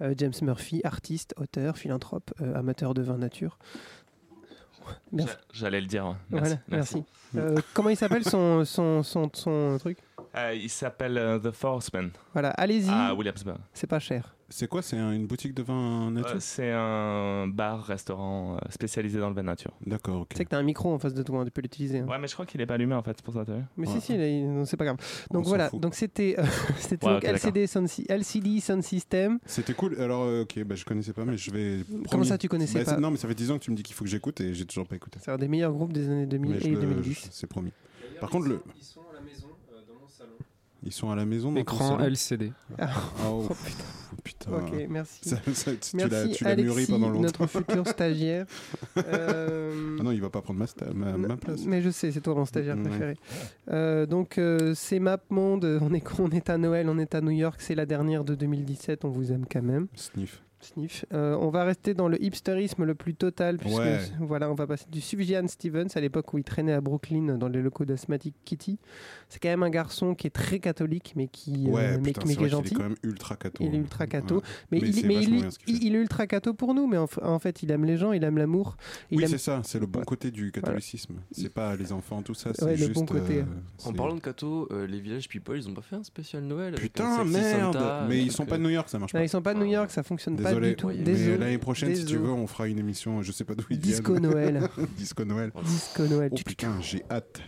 Euh, 0.01 0.13
James 0.17 0.31
Murphy, 0.43 0.79
artiste, 0.85 1.33
auteur, 1.35 1.77
philanthrope, 1.77 2.31
euh, 2.39 2.55
amateur 2.55 2.93
de 2.93 3.01
vin 3.01 3.17
nature. 3.17 3.57
Merci. 5.11 5.35
J'allais 5.51 5.81
le 5.81 5.87
dire. 5.87 6.05
ouais. 6.05 6.15
Merci. 6.29 6.55
Voilà, 6.55 6.61
merci. 6.69 7.03
Euh, 7.35 7.57
comment 7.73 7.89
il 7.89 7.97
s'appelle 7.97 8.23
son, 8.23 8.63
son, 8.65 9.03
son, 9.03 9.29
son 9.33 9.77
truc? 9.77 9.97
Euh, 10.37 10.53
il 10.55 10.69
s'appelle 10.69 11.17
euh, 11.17 11.37
The 11.39 11.51
Forceman. 11.51 12.11
Voilà, 12.31 12.51
allez-y. 12.51 12.89
À 12.89 13.13
Williamsburg. 13.13 13.57
C'est 13.73 13.87
pas 13.87 13.99
cher. 13.99 14.33
C'est 14.51 14.67
quoi 14.67 14.81
C'est 14.81 14.97
un- 14.97 15.11
une 15.11 15.27
boutique 15.27 15.53
de 15.53 15.61
vin 15.61 16.09
nature 16.11 16.35
Euh, 16.37 16.39
c'est 16.39 16.71
un 16.71 17.47
bar-restaurant 17.47 18.55
euh, 18.55 18.59
spécialisé 18.69 19.19
dans 19.19 19.29
le 19.29 19.35
vin 19.35 19.43
nature. 19.43 19.71
D'accord, 19.85 20.21
ok. 20.21 20.29
Tu 20.29 20.37
sais 20.37 20.45
que 20.45 20.49
t'as 20.49 20.57
un 20.57 20.63
micro 20.63 20.91
en 20.93 20.99
face 20.99 21.13
de 21.13 21.21
toi, 21.23 21.41
hein, 21.41 21.45
tu 21.45 21.51
peux 21.51 21.61
l'utiliser. 21.61 21.99
hein. 21.99 22.07
Ouais, 22.07 22.17
mais 22.19 22.27
je 22.27 22.33
crois 22.33 22.45
qu'il 22.45 22.59
est 22.61 22.65
pas 22.65 22.73
allumé 22.73 22.95
en 22.95 23.03
fait, 23.03 23.13
c'est 23.15 23.23
pour 23.23 23.33
ça, 23.33 23.45
t'as 23.45 23.53
vu 23.57 23.63
Mais 23.77 23.87
Ouais. 23.87 23.93
si, 23.99 24.01
si, 24.01 24.45
c'est 24.65 24.77
pas 24.77 24.85
grave. 24.85 24.97
Donc 25.31 25.45
voilà, 25.45 25.69
donc 25.69 25.93
c'était 25.95 26.35
euh, 26.39 26.43
c'était 26.77 27.05
Ouais, 27.07 27.19
LCD, 27.23 27.67
Sound, 27.67 27.87
LCD 28.09 28.59
Sound 28.59 28.83
System. 28.83 29.39
C'était 29.45 29.73
cool. 29.73 29.99
Alors, 29.99 30.23
euh, 30.23 30.41
ok, 30.43 30.63
bah, 30.63 30.75
je 30.75 30.83
connaissais 30.85 31.13
pas, 31.13 31.25
mais 31.25 31.37
je 31.37 31.51
vais. 31.51 31.83
Comment 32.09 32.23
ça, 32.23 32.37
tu 32.37 32.47
connaissais 32.47 32.83
Bah, 32.83 32.95
pas 32.95 32.99
Non, 32.99 33.11
mais 33.11 33.17
ça 33.17 33.27
fait 33.27 33.35
10 33.35 33.51
ans 33.51 33.57
que 33.59 33.63
tu 33.63 33.71
me 33.71 33.75
dis 33.75 33.83
qu'il 33.83 33.95
faut 33.95 34.03
que 34.03 34.09
j'écoute 34.09 34.41
et 34.41 34.53
j'ai 34.53 34.65
toujours 34.65 34.87
pas 34.87 34.95
écouté. 34.95 35.19
C'est 35.21 35.31
un 35.31 35.37
des 35.37 35.47
meilleurs 35.47 35.73
groupes 35.73 35.93
des 35.93 36.09
années 36.09 36.25
2000 36.25 36.51
Mais 36.51 36.59
je 36.59 36.65
et 36.67 36.71
le- 36.71 36.79
2010. 36.81 37.13
je- 37.13 37.27
C'est 37.31 37.47
promis. 37.47 37.71
Par 38.19 38.29
contre, 38.29 38.47
le. 38.47 38.61
Ils 38.77 38.83
sont 38.83 39.01
à 39.11 39.13
la 39.15 39.21
maison, 39.21 39.47
euh, 39.71 39.75
dans 39.87 39.99
mon 40.01 40.07
salon. 40.07 40.31
Ils 40.83 40.91
sont 40.93 41.09
à 41.11 41.15
la 41.15 41.25
maison. 41.25 41.53
Écran 41.55 41.99
LCD. 41.99 42.53
Ah, 42.77 42.89
Oh, 43.25 43.43
oh, 43.43 43.47
pff, 43.49 44.11
putain. 44.23 44.51
Ok, 44.53 44.71
merci. 44.89 45.27
Ça- 45.27 45.37
ça- 45.53 45.71
tu 45.75 45.97
l'as- 45.97 46.07
merci 46.07 46.31
tu 46.37 46.43
l'as 46.45 46.55
mûri 46.55 46.71
Alexis, 46.71 46.91
pendant 46.91 47.09
longtemps. 47.09 47.21
notre 47.21 47.47
futur 47.47 47.87
stagiaire. 47.87 48.45
Euh, 48.97 49.97
Ah 49.99 50.03
non, 50.03 50.11
il 50.11 50.21
va 50.21 50.29
pas 50.29 50.41
prendre 50.41 50.59
ma, 50.59 50.65
sta- 50.65 50.93
ma, 50.93 51.17
ma 51.17 51.35
place. 51.37 51.65
Mais 51.65 51.81
je 51.81 51.89
sais, 51.89 52.11
c'est 52.11 52.21
toi 52.21 52.35
mon 52.35 52.45
stagiaire 52.45 52.77
préféré. 52.77 53.15
Euh, 53.69 54.05
donc 54.05 54.37
euh, 54.37 54.73
c'est 54.75 54.99
MapMonde, 54.99 55.79
on 55.81 55.93
est, 55.93 56.03
on 56.19 56.29
est 56.31 56.49
à 56.49 56.57
Noël, 56.57 56.87
on 56.89 56.97
est 56.97 57.13
à 57.15 57.21
New 57.21 57.31
York, 57.31 57.59
c'est 57.61 57.75
la 57.75 57.85
dernière 57.85 58.23
de 58.23 58.35
2017, 58.35 59.03
on 59.05 59.09
vous 59.09 59.31
aime 59.31 59.45
quand 59.51 59.61
même. 59.61 59.87
Sniff. 59.95 60.41
Sniff. 60.61 61.05
Euh, 61.13 61.35
on 61.39 61.49
va 61.49 61.63
rester 61.63 61.93
dans 61.93 62.07
le 62.07 62.21
hipsterisme 62.23 62.83
le 62.83 62.95
plus 62.95 63.13
total, 63.15 63.57
puisque 63.57 63.77
Ouais. 63.79 63.99
voilà, 64.19 64.49
on 64.51 64.55
va 64.55 64.67
passer 64.67 64.85
du 64.91 65.01
Sufjan 65.01 65.47
Stevens 65.47 65.87
à 65.95 66.01
l'époque 66.01 66.33
où 66.33 66.37
il 66.37 66.43
traînait 66.43 66.73
à 66.73 66.81
Brooklyn 66.81 67.37
dans 67.37 67.47
les 67.47 67.61
locaux 67.61 67.85
d'Asthmatic 67.85 68.35
Kitty. 68.45 68.77
C'est 69.29 69.39
quand 69.41 69.49
même 69.49 69.63
un 69.63 69.69
garçon 69.69 70.15
qui 70.15 70.27
est 70.27 70.31
très 70.31 70.59
catholique, 70.59 71.13
mais 71.15 71.27
qui, 71.27 71.67
euh, 71.69 71.97
mais, 72.01 72.11
putain, 72.11 72.21
mais 72.25 72.33
c'est 72.33 72.37
qui 72.39 72.43
est 72.45 72.49
gentil. 72.49 72.73
est 72.73 72.77
quand 72.77 72.83
même 72.83 72.95
ultra 73.03 73.35
catho. 73.35 73.63
Il 73.63 73.73
est 73.73 73.77
hein. 73.77 73.81
ultra 73.81 74.07
catho, 74.07 74.35
Ouais. 74.37 74.41
mais, 74.71 74.79
Mais 74.81 74.89
il, 74.89 75.05
mais 75.07 75.15
il, 75.15 75.35
est- 75.45 75.57
il- 75.67 75.83
il 75.83 75.95
est 75.95 75.99
ultra 75.99 76.27
catho 76.27 76.53
pour 76.53 76.73
nous, 76.73 76.87
mais 76.87 76.97
en, 76.97 77.39
fait 77.39 77.63
il 77.63 77.71
aime 77.71 77.85
les 77.85 77.97
gens, 77.97 78.11
il 78.11 78.23
aime 78.23 78.37
l'amour. 78.37 78.75
il 79.11 79.17
Oui, 79.17 79.23
aime- 79.23 79.29
c'est 79.29 79.37
ça, 79.37 79.61
c'est 79.63 79.79
le 79.79 79.85
bon 79.85 80.01
côté 80.03 80.31
du 80.31 80.51
catholicisme. 80.51 81.15
C'est 81.31 81.53
pas 81.53 81.75
les 81.75 81.91
enfants, 81.91 82.21
tout 82.21 82.33
ça, 82.33 82.51
c'est 82.53 82.65
Ouais, 82.65 82.71
le 82.71 82.77
juste. 82.77 82.93
bon 82.93 83.05
côté. 83.05 83.39
euh, 83.39 83.43
En 83.85 83.93
parlant 83.93 84.15
de 84.15 84.19
Cato, 84.21 84.67
euh, 84.71 84.85
les 84.87 84.99
Village 84.99 85.27
People, 85.29 85.57
ils 85.57 85.67
ont 85.69 85.73
pas 85.73 85.81
fait 85.81 85.95
un 85.95 86.03
spécial 86.03 86.43
Noël 86.43 86.73
Putain, 86.75 87.23
merde 87.23 87.73
Santa, 87.73 88.05
Mais 88.09 88.19
ils 88.21 88.31
sont 88.31 88.45
pas 88.45 88.55
euh, 88.55 88.57
de 88.57 88.63
New 88.63 88.69
York, 88.69 88.89
ça 88.89 88.99
marche 88.99 89.11
pas. 89.13 89.23
ils 89.23 89.29
sont 89.29 89.41
pas 89.41 89.53
de 89.53 89.59
New 89.59 89.65
York, 89.65 89.91
ça 89.91 90.03
fonctionne 90.03 90.35
pas 90.35 90.48
Désolé, 90.49 90.69
du 90.69 90.75
tout. 90.75 90.87
mais 90.87 90.95
Désolé. 90.95 91.37
l'année 91.37 91.57
prochaine, 91.57 91.95
si 91.95 92.05
tu 92.05 92.17
veux, 92.17 92.29
on 92.31 92.47
fera 92.47 92.67
une 92.67 92.79
émission, 92.79 93.21
je 93.21 93.31
sais 93.31 93.43
pas 93.43 93.55
d'où 93.55 93.63
ils 93.69 93.79
Disco 93.79 94.13
viennent. 94.13 94.31
Noël. 94.31 94.61
Disco 94.97 95.23
Noël. 95.25 95.51
Disco 95.63 96.03
Noël. 96.07 96.29
Oh 96.33 96.37
putain, 96.45 96.73
j'ai 96.81 97.03
hâte. 97.09 97.41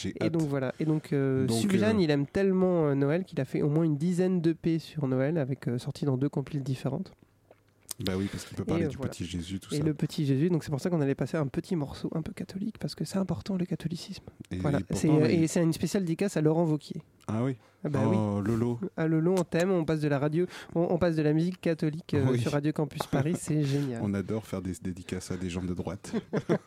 J'ai 0.00 0.10
Et 0.20 0.24
hâte. 0.24 0.32
donc 0.32 0.42
voilà. 0.48 0.74
Et 0.80 0.84
donc, 0.84 1.12
euh, 1.12 1.46
Donc, 1.46 1.74
euh, 1.74 1.92
il 2.00 2.10
aime 2.10 2.26
tellement 2.26 2.86
euh, 2.88 2.94
Noël 2.94 3.24
qu'il 3.24 3.40
a 3.40 3.44
fait 3.44 3.62
au 3.62 3.68
moins 3.68 3.84
une 3.84 3.96
dizaine 3.96 4.40
d'EP 4.40 4.78
sur 4.78 5.06
Noël, 5.06 5.36
avec 5.38 5.68
euh, 5.68 5.78
sorti 5.78 6.04
dans 6.04 6.16
deux 6.16 6.28
compiles 6.28 6.62
différentes. 6.62 7.12
Bah 8.04 8.12
oui, 8.16 8.28
parce 8.32 8.44
qu'il 8.44 8.56
peut 8.56 8.62
Et, 8.62 8.66
parler 8.66 8.84
euh, 8.84 8.88
du 8.88 8.96
voilà. 8.96 9.10
petit 9.10 9.24
Jésus, 9.26 9.60
tout 9.60 9.74
Et 9.74 9.78
ça. 9.78 9.84
le 9.84 9.92
petit 9.94 10.24
Jésus, 10.24 10.48
donc 10.48 10.64
c'est 10.64 10.70
pour 10.70 10.80
ça 10.80 10.88
qu'on 10.90 11.00
allait 11.02 11.14
passer 11.14 11.36
un 11.36 11.46
petit 11.46 11.76
morceau 11.76 12.10
un 12.14 12.22
peu 12.22 12.32
catholique, 12.32 12.78
parce 12.78 12.94
que 12.94 13.04
c'est 13.04 13.18
important 13.18 13.56
le 13.56 13.66
catholicisme. 13.66 14.24
Et 14.50 14.56
voilà. 14.58 14.78
euh, 14.78 15.26
il- 15.30 15.42
Et 15.42 15.46
c'est 15.48 15.62
une 15.62 15.72
spéciale 15.72 16.04
dédicace 16.04 16.36
à 16.36 16.40
Laurent 16.40 16.64
Vauquier. 16.64 17.02
Ah 17.28 17.44
oui. 17.44 17.56
Ah 17.84 17.88
bah 17.88 18.00
oh, 18.06 18.40
Lolo. 18.42 18.78
À 18.96 19.06
le 19.06 19.20
long 19.20 19.36
thème, 19.36 19.70
on 19.70 19.84
passe 19.84 20.00
de 20.00 20.08
la 20.08 20.18
radio, 20.18 20.46
on, 20.74 20.88
on 20.90 20.98
passe 20.98 21.16
de 21.16 21.22
la 21.22 21.32
musique 21.32 21.60
catholique 21.60 22.12
euh, 22.14 22.26
Oui. 22.30 22.38
sur 22.40 22.52
Radio 22.52 22.72
Campus 22.72 23.06
Paris, 23.06 23.34
c'est 23.38 23.62
génial. 23.64 24.00
On 24.02 24.12
adore 24.14 24.46
faire 24.46 24.60
des 24.62 24.72
dédicaces 24.82 25.30
à 25.30 25.36
des 25.36 25.48
gens 25.48 25.62
de 25.62 25.72
droite. 25.74 26.12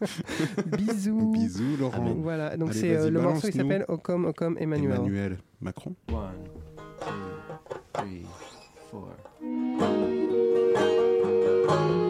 Bisous. 0.78 1.32
Bisous, 1.32 1.78
Laurent. 1.80 2.16
Voilà, 2.20 2.58
donc 2.58 2.74
c'est 2.74 2.96
euh, 2.96 3.10
le 3.10 3.22
morceau 3.22 3.42
balance-nous. 3.48 3.62
s'appelle 3.62 3.86
Ocom 3.90 4.26
Ocom 4.26 4.56
Emmanuel. 4.60 4.96
Emmanuel 4.98 5.38
Macron. 5.62 5.96
three, 7.94 8.26
four. 8.90 9.10
Oh 11.76 12.03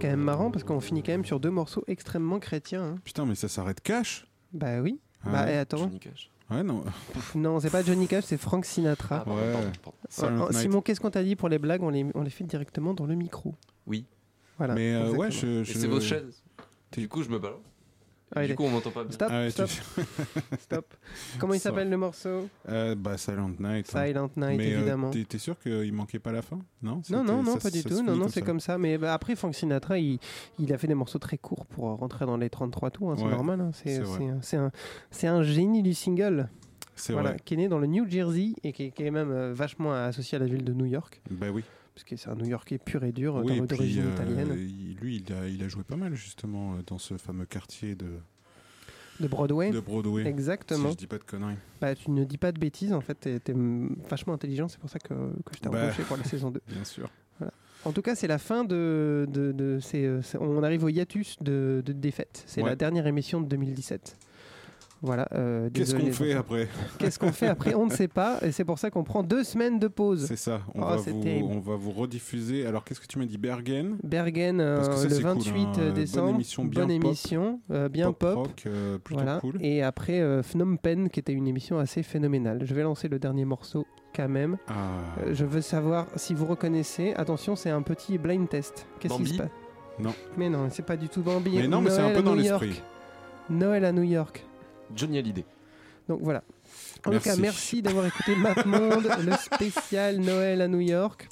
quand 0.00 0.08
même 0.08 0.20
marrant 0.20 0.50
parce 0.50 0.64
qu'on 0.64 0.80
finit 0.80 1.02
quand 1.02 1.12
même 1.12 1.24
sur 1.24 1.38
deux 1.40 1.50
morceaux 1.50 1.84
extrêmement 1.86 2.38
chrétiens. 2.40 2.82
hein. 2.82 2.94
Putain, 3.04 3.26
mais 3.26 3.34
ça 3.34 3.48
s'arrête 3.48 3.80
cash 3.80 4.26
Bah 4.52 4.80
oui. 4.80 4.98
Ah 5.24 5.30
bah 5.30 5.44
ouais. 5.44 5.54
et 5.54 5.56
attends. 5.58 5.90
Ouais, 6.50 6.62
non. 6.64 6.82
Non, 7.36 7.60
c'est 7.60 7.70
pas 7.70 7.82
Johnny 7.84 8.08
Cash, 8.08 8.24
c'est 8.24 8.36
Frank 8.38 8.64
Sinatra. 8.64 9.24
Ouais. 9.28 9.54
Silent 10.08 10.46
Euh, 10.46 10.48
Night. 10.50 10.62
Simon, 10.62 10.80
qu'est-ce 10.80 11.00
qu'on 11.00 11.10
t'a 11.10 11.22
dit 11.22 11.36
pour 11.36 11.48
les 11.48 11.58
blagues? 11.60 11.82
On 11.82 11.90
les, 11.90 12.04
on 12.14 12.22
les 12.22 12.30
fait 12.30 12.42
directement 12.42 12.92
dans 12.94 13.06
le 13.06 13.14
micro. 13.14 13.54
Oui. 13.86 14.04
Voilà. 14.58 14.74
Mais 14.74 14.92
euh, 14.94 15.10
ouais, 15.12 15.28
exactement. 15.28 15.52
je. 15.52 15.60
Et 15.60 15.64
je- 15.64 15.78
c'est 15.78 15.86
votre 15.86 16.04
chaise. 16.04 16.42
Du 16.92 17.08
coup, 17.08 17.22
je 17.22 17.28
me 17.28 17.38
balance. 17.38 17.60
Ah, 18.34 18.46
du 18.46 18.54
coup, 18.54 18.62
on 18.64 18.70
m'entend 18.70 18.90
pas 18.92 19.02
bien. 19.02 19.12
Stop, 19.12 19.28
Ah 19.30 19.40
ouais, 19.40 19.50
stop, 19.50 19.68
tu- 19.68 20.02
stop. 20.60 20.94
Comment 21.38 21.54
il 21.54 21.58
Ça. 21.60 21.70
s'appelle 21.70 21.90
le 21.90 21.96
morceau? 21.96 22.48
Euh, 22.68 22.94
bah, 22.94 23.18
Silent 23.18 23.50
Night. 23.58 23.90
hein. 23.94 24.06
Silent 24.06 24.30
Night, 24.36 24.56
Mais, 24.58 24.72
euh, 24.72 24.76
évidemment. 24.78 25.10
t'es- 25.10 25.24
T'es 25.24 25.38
sûr 25.38 25.58
qu'il 25.58 25.92
manquait 25.92 26.18
pas 26.20 26.30
la 26.32 26.42
fin? 26.42 26.58
Non 26.82 27.02
Non, 27.10 27.24
non, 27.24 27.42
non, 27.42 27.54
ça- 27.54 27.60
pas 27.60 27.70
du 27.70 27.82
tout. 27.82 28.02
Non, 28.02 28.14
non, 28.16 28.28
c'est 28.28 28.42
comme 28.42 28.60
ça. 28.60 28.78
Mais 28.78 28.98
bah, 28.98 29.12
après, 29.14 29.34
Frank 29.34 29.54
Sinatra, 29.54 29.98
il, 29.98 30.18
il 30.60 30.72
a 30.72 30.78
fait 30.78 30.86
des 30.86 30.94
morceaux 30.94 31.18
très 31.18 31.38
courts 31.38 31.66
pour 31.66 31.88
euh, 31.90 31.94
rentrer 31.94 32.24
dans 32.26 32.36
les 32.36 32.50
33 32.50 32.90
tours. 32.90 33.10
hein, 33.10 33.14
c'est 33.18 33.24
Ouais, 33.24 33.30
normal. 33.30 33.60
hein, 33.60 33.70
C'est 35.10 35.26
un- 35.26 35.42
génie 35.42 35.82
du 35.82 35.94
single. 35.94 36.48
C'est 36.94 37.14
Voilà, 37.14 37.30
vrai. 37.30 37.40
qui 37.44 37.54
est 37.54 37.56
né 37.56 37.68
dans 37.68 37.78
le 37.78 37.86
New 37.86 38.08
Jersey 38.08 38.52
et 38.62 38.72
qui 38.72 38.84
est, 38.84 38.90
qui 38.90 39.02
est 39.04 39.10
même 39.10 39.30
euh, 39.30 39.52
vachement 39.54 39.92
associé 39.92 40.36
à 40.36 40.38
la 40.38 40.44
ville 40.46 40.64
de 40.64 40.72
New 40.74 40.84
York. 40.84 41.20
Bah 41.30 41.46
oui. 41.50 41.64
Parce 42.00 42.08
que 42.08 42.16
c'est 42.16 42.30
un 42.30 42.34
New 42.34 42.46
Yorkais 42.48 42.78
pur 42.78 43.04
et 43.04 43.12
dur, 43.12 43.42
Oui, 43.44 43.58
puis, 43.58 43.66
d'origine 43.66 44.04
euh, 44.06 44.12
italienne. 44.14 44.54
lui, 45.02 45.16
il 45.26 45.32
a, 45.34 45.46
il 45.46 45.62
a 45.62 45.68
joué 45.68 45.82
pas 45.82 45.96
mal 45.96 46.14
justement 46.14 46.72
euh, 46.72 46.76
dans 46.86 46.96
ce 46.96 47.18
fameux 47.18 47.44
quartier 47.44 47.94
de, 47.94 48.06
De 49.20 49.28
Broadway. 49.28 49.70
de 49.70 49.80
Broadway. 49.80 50.24
Exactement. 50.26 50.86
Si 50.88 50.92
je 50.92 50.96
dis 50.96 51.06
pas 51.06 51.18
de 51.18 51.24
conneries. 51.24 51.56
Bah, 51.78 51.94
tu 51.94 52.10
ne 52.10 52.24
dis 52.24 52.38
pas 52.38 52.52
de 52.52 52.58
bêtises, 52.58 52.94
en 52.94 53.02
fait, 53.02 53.16
t'es 53.16 53.34
es 53.34 53.54
vachement 54.08 54.32
intelligent, 54.32 54.66
c'est 54.68 54.80
pour 54.80 54.88
ça 54.88 54.98
que, 54.98 55.08
que 55.12 55.54
je 55.54 55.60
t'ai 55.60 55.68
Bah, 55.68 55.82
embauché 55.84 56.02
pour 56.04 56.16
la 56.16 56.24
saison 56.24 56.50
2. 56.50 56.62
Bien 56.68 56.84
sûr. 56.84 57.10
Voilà. 57.38 57.52
En 57.84 57.92
tout 57.92 58.00
cas, 58.00 58.14
c'est 58.14 58.26
la 58.28 58.38
fin 58.38 58.64
de. 58.64 59.26
de, 59.28 59.78
euh, 59.94 60.22
on 60.40 60.62
arrive 60.62 60.84
au 60.84 60.88
hiatus 60.88 61.36
de, 61.42 61.82
de 61.84 61.92
défaite. 61.92 62.44
C'est 62.46 62.62
Ouais. 62.62 62.70
la 62.70 62.76
dernière 62.76 63.06
émission 63.06 63.42
de 63.42 63.46
2017. 63.46 64.16
Voilà. 65.02 65.26
euh, 65.32 65.70
Qu'est-ce 65.72 65.94
qu'on 65.94 66.12
fait 66.12 66.34
après 66.34 66.68
Qu'est-ce 66.98 67.18
qu'on 67.18 67.32
fait 67.32 67.46
après 67.46 67.74
On 67.74 67.86
ne 67.86 67.90
sait 67.90 68.08
pas, 68.08 68.38
et 68.42 68.52
c'est 68.52 68.64
pour 68.64 68.78
ça 68.78 68.90
qu'on 68.90 69.02
prend 69.04 69.22
deux 69.22 69.44
semaines 69.44 69.78
de 69.78 69.88
pause. 69.88 70.26
C'est 70.26 70.36
ça. 70.36 70.60
On, 70.74 70.82
Oh, 70.82 70.86
va 70.86 70.96
vous, 70.96 71.22
terrible. 71.22 71.48
on 71.50 71.60
va 71.60 71.76
vous 71.76 71.90
rediffuser. 71.92 72.66
Alors, 72.66 72.84
qu'est-ce 72.84 73.00
que 73.00 73.06
tu 73.06 73.18
m'as 73.18 73.24
dit 73.24 73.38
Bergen? 73.38 73.96
Bergen 74.02 74.60
euh, 74.60 74.76
Parce 74.76 74.88
que 74.90 74.96
ça, 74.96 75.04
le 75.04 75.10
c'est 75.10 75.22
cool, 75.22 75.32
28 75.34 75.62
hein. 75.62 75.70
Bonne 75.76 75.94
décembre. 75.94 76.28
émission, 76.34 76.64
bien 76.64 76.86
Bonne 76.86 76.98
pop. 77.00 77.06
émission, 77.06 77.60
euh, 77.70 77.88
bien 77.88 78.12
pop. 78.12 78.34
rock, 78.36 78.62
euh, 78.66 78.98
plutôt 78.98 79.22
voilà. 79.22 79.40
cool. 79.40 79.58
Et 79.60 79.82
après 79.82 80.20
euh, 80.20 80.42
Phnom 80.42 80.76
Penh, 80.76 81.08
qui 81.08 81.20
était 81.20 81.32
une 81.32 81.48
émission 81.48 81.78
assez 81.78 82.02
phénoménale. 82.02 82.60
Je 82.64 82.74
vais 82.74 82.82
lancer 82.82 83.08
le 83.08 83.18
dernier 83.18 83.44
morceau 83.46 83.86
quand 84.14 84.28
même. 84.28 84.58
Ah. 84.68 84.72
Euh, 85.24 85.34
je 85.34 85.44
veux 85.44 85.60
savoir 85.62 86.06
si 86.16 86.34
vous 86.34 86.44
reconnaissez. 86.46 87.14
Attention, 87.16 87.56
c'est 87.56 87.70
un 87.70 87.82
petit 87.82 88.18
blind 88.18 88.48
test. 88.48 88.86
Qu'est-ce 88.98 89.14
qui 89.14 89.26
se 89.34 89.38
passe 89.38 89.50
Non. 89.98 90.12
Mais 90.36 90.50
non, 90.50 90.66
c'est 90.70 90.84
pas 90.84 90.96
du 90.96 91.08
tout 91.08 91.22
Bambi. 91.22 91.52
Mais 91.56 91.68
non, 91.68 91.80
mais 91.80 91.90
c'est 91.90 92.00
un 92.02 92.10
peu 92.12 92.22
dans 92.22 92.34
l'esprit. 92.34 92.82
Noël 93.48 93.84
à 93.84 93.92
New 93.92 94.02
York. 94.02 94.44
Johnny 94.94 95.18
Hallyday. 95.18 95.44
Donc 96.08 96.20
voilà. 96.22 96.42
En 97.06 97.12
tout 97.12 97.20
cas, 97.20 97.36
Merci. 97.36 97.82
d'avoir 97.82 98.06
écouté 98.06 98.36
MapMonde, 98.36 99.08
le 99.24 99.32
spécial 99.36 100.18
Noël 100.18 100.60
à 100.60 100.68
New 100.68 100.80
York. 100.80 101.28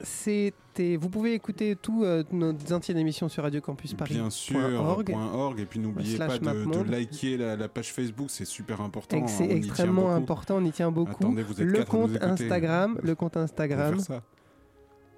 C'était, 0.00 0.96
vous 0.96 1.08
pouvez 1.08 1.34
écouter 1.34 1.76
tous 1.76 2.02
euh, 2.02 2.24
nos 2.32 2.52
anciennes 2.72 2.98
émissions 2.98 3.28
sur 3.28 3.44
Radio 3.44 3.60
Campus 3.60 3.94
Paris. 3.94 4.14
Bien 4.14 4.30
sûr, 4.30 4.58
.org. 4.58 5.12
point 5.12 5.32
.org. 5.32 5.60
Et 5.60 5.66
puis 5.66 5.78
n'oubliez 5.78 6.18
pas 6.18 6.38
de, 6.38 6.90
liker 6.90 7.36
la, 7.36 7.56
la 7.56 7.68
page 7.68 7.92
Facebook, 7.92 8.28
c'est 8.30 8.44
super 8.44 8.80
important. 8.80 9.16
Hein, 9.16 9.28
c'est 9.28 9.46
tient 9.46 9.56
extrêmement 9.56 10.10
important, 10.12 10.56
on 10.56 10.64
y 10.64 10.72
tient 10.72 10.90
beaucoup. 10.90 11.24
Attendez, 11.24 11.42
vous 11.44 11.60
êtes 11.60 11.68
le 11.68 11.78
quatre 11.78 11.94
à 11.94 11.98
nous 11.98 12.08
compte. 12.08 12.22
Instagram, 12.22 12.98
le 13.02 13.14
compte 13.14 13.36
On 13.36 13.40
va 13.40 13.44
Instagram. 13.44 13.98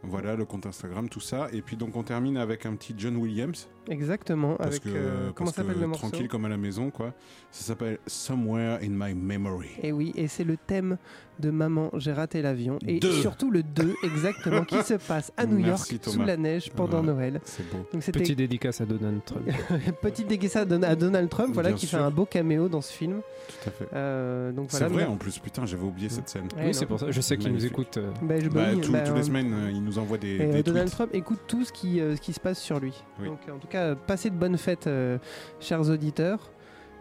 Voilà, 0.03 0.37
le 0.37 0.45
compte 0.45 0.65
Instagram, 0.67 1.09
tout 1.09 1.21
ça. 1.21 1.49
Et 1.53 1.61
puis 1.61 1.77
donc 1.77 1.97
on 1.97 2.03
termine 2.03 2.37
avec 2.37 2.67
un 2.67 2.75
petit 2.77 2.95
John 2.97 3.17
Williams. 3.17 3.69
Exactement. 3.89 4.55
Parce 4.55 4.77
avec 4.77 4.83
que, 4.85 4.91
euh, 4.91 5.33
comment 5.35 5.51
s'appelle 5.51 5.79
le 5.79 5.87
morceau 5.87 6.09
tranquille 6.09 6.29
comme 6.29 6.45
à 6.45 6.49
la 6.49 6.57
maison, 6.57 6.91
quoi. 6.91 7.15
Ça 7.51 7.65
s'appelle 7.65 7.99
Somewhere 8.07 8.79
in 8.83 8.91
My 8.91 9.15
Memory. 9.15 9.71
Et 9.83 9.93
oui, 9.93 10.13
et 10.15 10.29
c'est 10.29 10.45
le 10.45 10.57
thème 10.57 10.99
de 11.41 11.51
Maman, 11.51 11.91
j'ai 11.95 12.13
raté 12.13 12.43
l'avion. 12.43 12.79
Et 12.87 12.99
Deux. 13.01 13.13
surtout 13.13 13.51
le 13.51 13.63
2, 13.63 13.95
exactement, 14.03 14.65
qui 14.65 14.83
se 14.83 14.95
passe 14.95 15.33
à 15.37 15.47
New 15.47 15.59
Merci, 15.59 15.95
York, 15.95 16.05
sous 16.09 16.23
la 16.23 16.37
neige, 16.37 16.71
pendant 16.73 17.03
Voilà, 17.03 17.13
Noël. 17.15 17.41
C'est 17.45 17.69
beau. 17.71 17.79
Donc 17.93 18.03
c'était 18.03 18.19
Petite 18.21 18.39
dédicace 18.39 18.81
à 18.81 18.87
Donald 18.87 19.21
Trump. 19.25 19.43
petite 20.03 20.27
dédicace 20.29 20.57
à 20.57 20.65
Don- 20.65 20.83
à 20.83 20.95
Donald 20.97 21.29
Trump, 21.29 21.51
voilà, 21.55 21.71
Bien 21.71 21.79
qui 21.79 21.87
sûr. 21.87 21.99
fait 21.99 22.05
un 22.05 22.11
beau 22.11 22.25
caméo 22.27 22.69
dans 22.69 22.81
ce 22.81 22.93
film. 22.93 23.21
Tout 23.49 23.69
à 23.69 23.73
fait. 23.73 23.89
Euh, 23.95 24.53
donc 24.53 24.67
C'est 24.71 24.79
voilà. 24.79 24.93
vrai 24.95 25.05
mais- 25.05 25.11
en 25.11 25.17
plus, 25.17 25.39
putain, 25.39 25.65
j'avais 25.67 25.85
oublié 25.85 26.09
cette 26.09 26.29
scène. 26.29 26.49
Ouais, 26.57 26.67
oui, 26.67 26.75
c'est 26.75 26.87
pour 26.87 26.99
ça. 27.01 27.11
Je 27.11 27.21
sais 27.21 27.37
qu'il 27.37 27.53
nous 27.53 27.65
écoute. 27.65 27.97
euh, 27.99 28.11
Bah, 28.23 28.39
je- 28.41 28.49
Bah, 28.49 28.67
tout- 28.83 28.93
bah, 28.93 29.01
toutes 29.01 29.17
les 29.17 29.23
semaines, 29.23 29.53
euh, 29.53 29.71
il 29.71 29.83
nous 29.83 29.99
envoie 29.99 30.19
des, 30.19 30.35
Et, 30.37 30.47
des 30.47 30.63
Donald 30.63 30.87
tweets. 30.87 30.95
Trump 30.97 31.11
écoute 31.15 31.41
tout 31.47 31.65
ce 31.65 31.73
qui, 31.73 32.01
euh, 32.01 32.17
ce 32.17 32.21
qui 32.21 32.33
se 32.33 32.41
passe 32.41 32.59
sur 32.61 32.81
lui. 32.81 32.95
Oui. 33.21 33.27
Donc 33.29 33.39
en 33.55 33.59
tout 33.59 33.69
cas, 33.69 33.95
passez 33.95 34.31
de 34.31 34.35
bonnes 34.37 34.59
fêtes, 34.59 34.87
euh, 34.87 35.19
chers 35.61 35.89
auditeurs. 35.89 36.51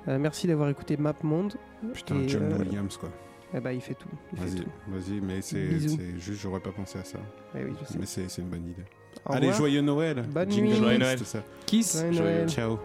Euh, 0.07 0.17
merci 0.19 0.47
d'avoir 0.47 0.69
écouté 0.69 0.95
MapMonde. 0.95 1.55
Putain, 1.93 2.15
Et, 2.21 2.29
John 2.29 2.43
euh, 2.43 2.57
Williams, 2.59 2.95
quoi. 2.97 3.09
Eh 3.53 3.59
ben, 3.59 3.71
il 3.71 3.81
fait 3.81 3.93
tout. 3.93 4.09
Vas-y, 4.33 4.65
vas-y, 4.87 5.21
mais 5.21 5.41
c'est 5.41 5.79
juste, 6.19 6.41
j'aurais 6.41 6.59
pas 6.59 6.71
pensé 6.71 6.99
à 6.99 7.03
ça. 7.03 7.17
Eh 7.55 7.63
oui, 7.63 7.71
je 7.81 7.85
sais. 7.87 7.97
Mais 7.99 8.05
c'est 8.05 8.41
une 8.41 8.49
bonne 8.49 8.67
idée. 8.69 8.83
Au 9.25 9.31
Allez, 9.33 9.47
revoir. 9.47 9.57
joyeux 9.57 9.81
Noël. 9.81 10.21
Bonne 10.29 10.51
Jingle 10.51 10.67
nuit. 10.67 10.75
Joyeux 10.77 10.97
Noël. 10.99 11.17
tout 11.17 11.25
ça. 11.25 11.43
Kiss. 11.65 11.97
Joyeux 11.97 12.19
Noël. 12.19 12.49
Ciao. 12.49 12.77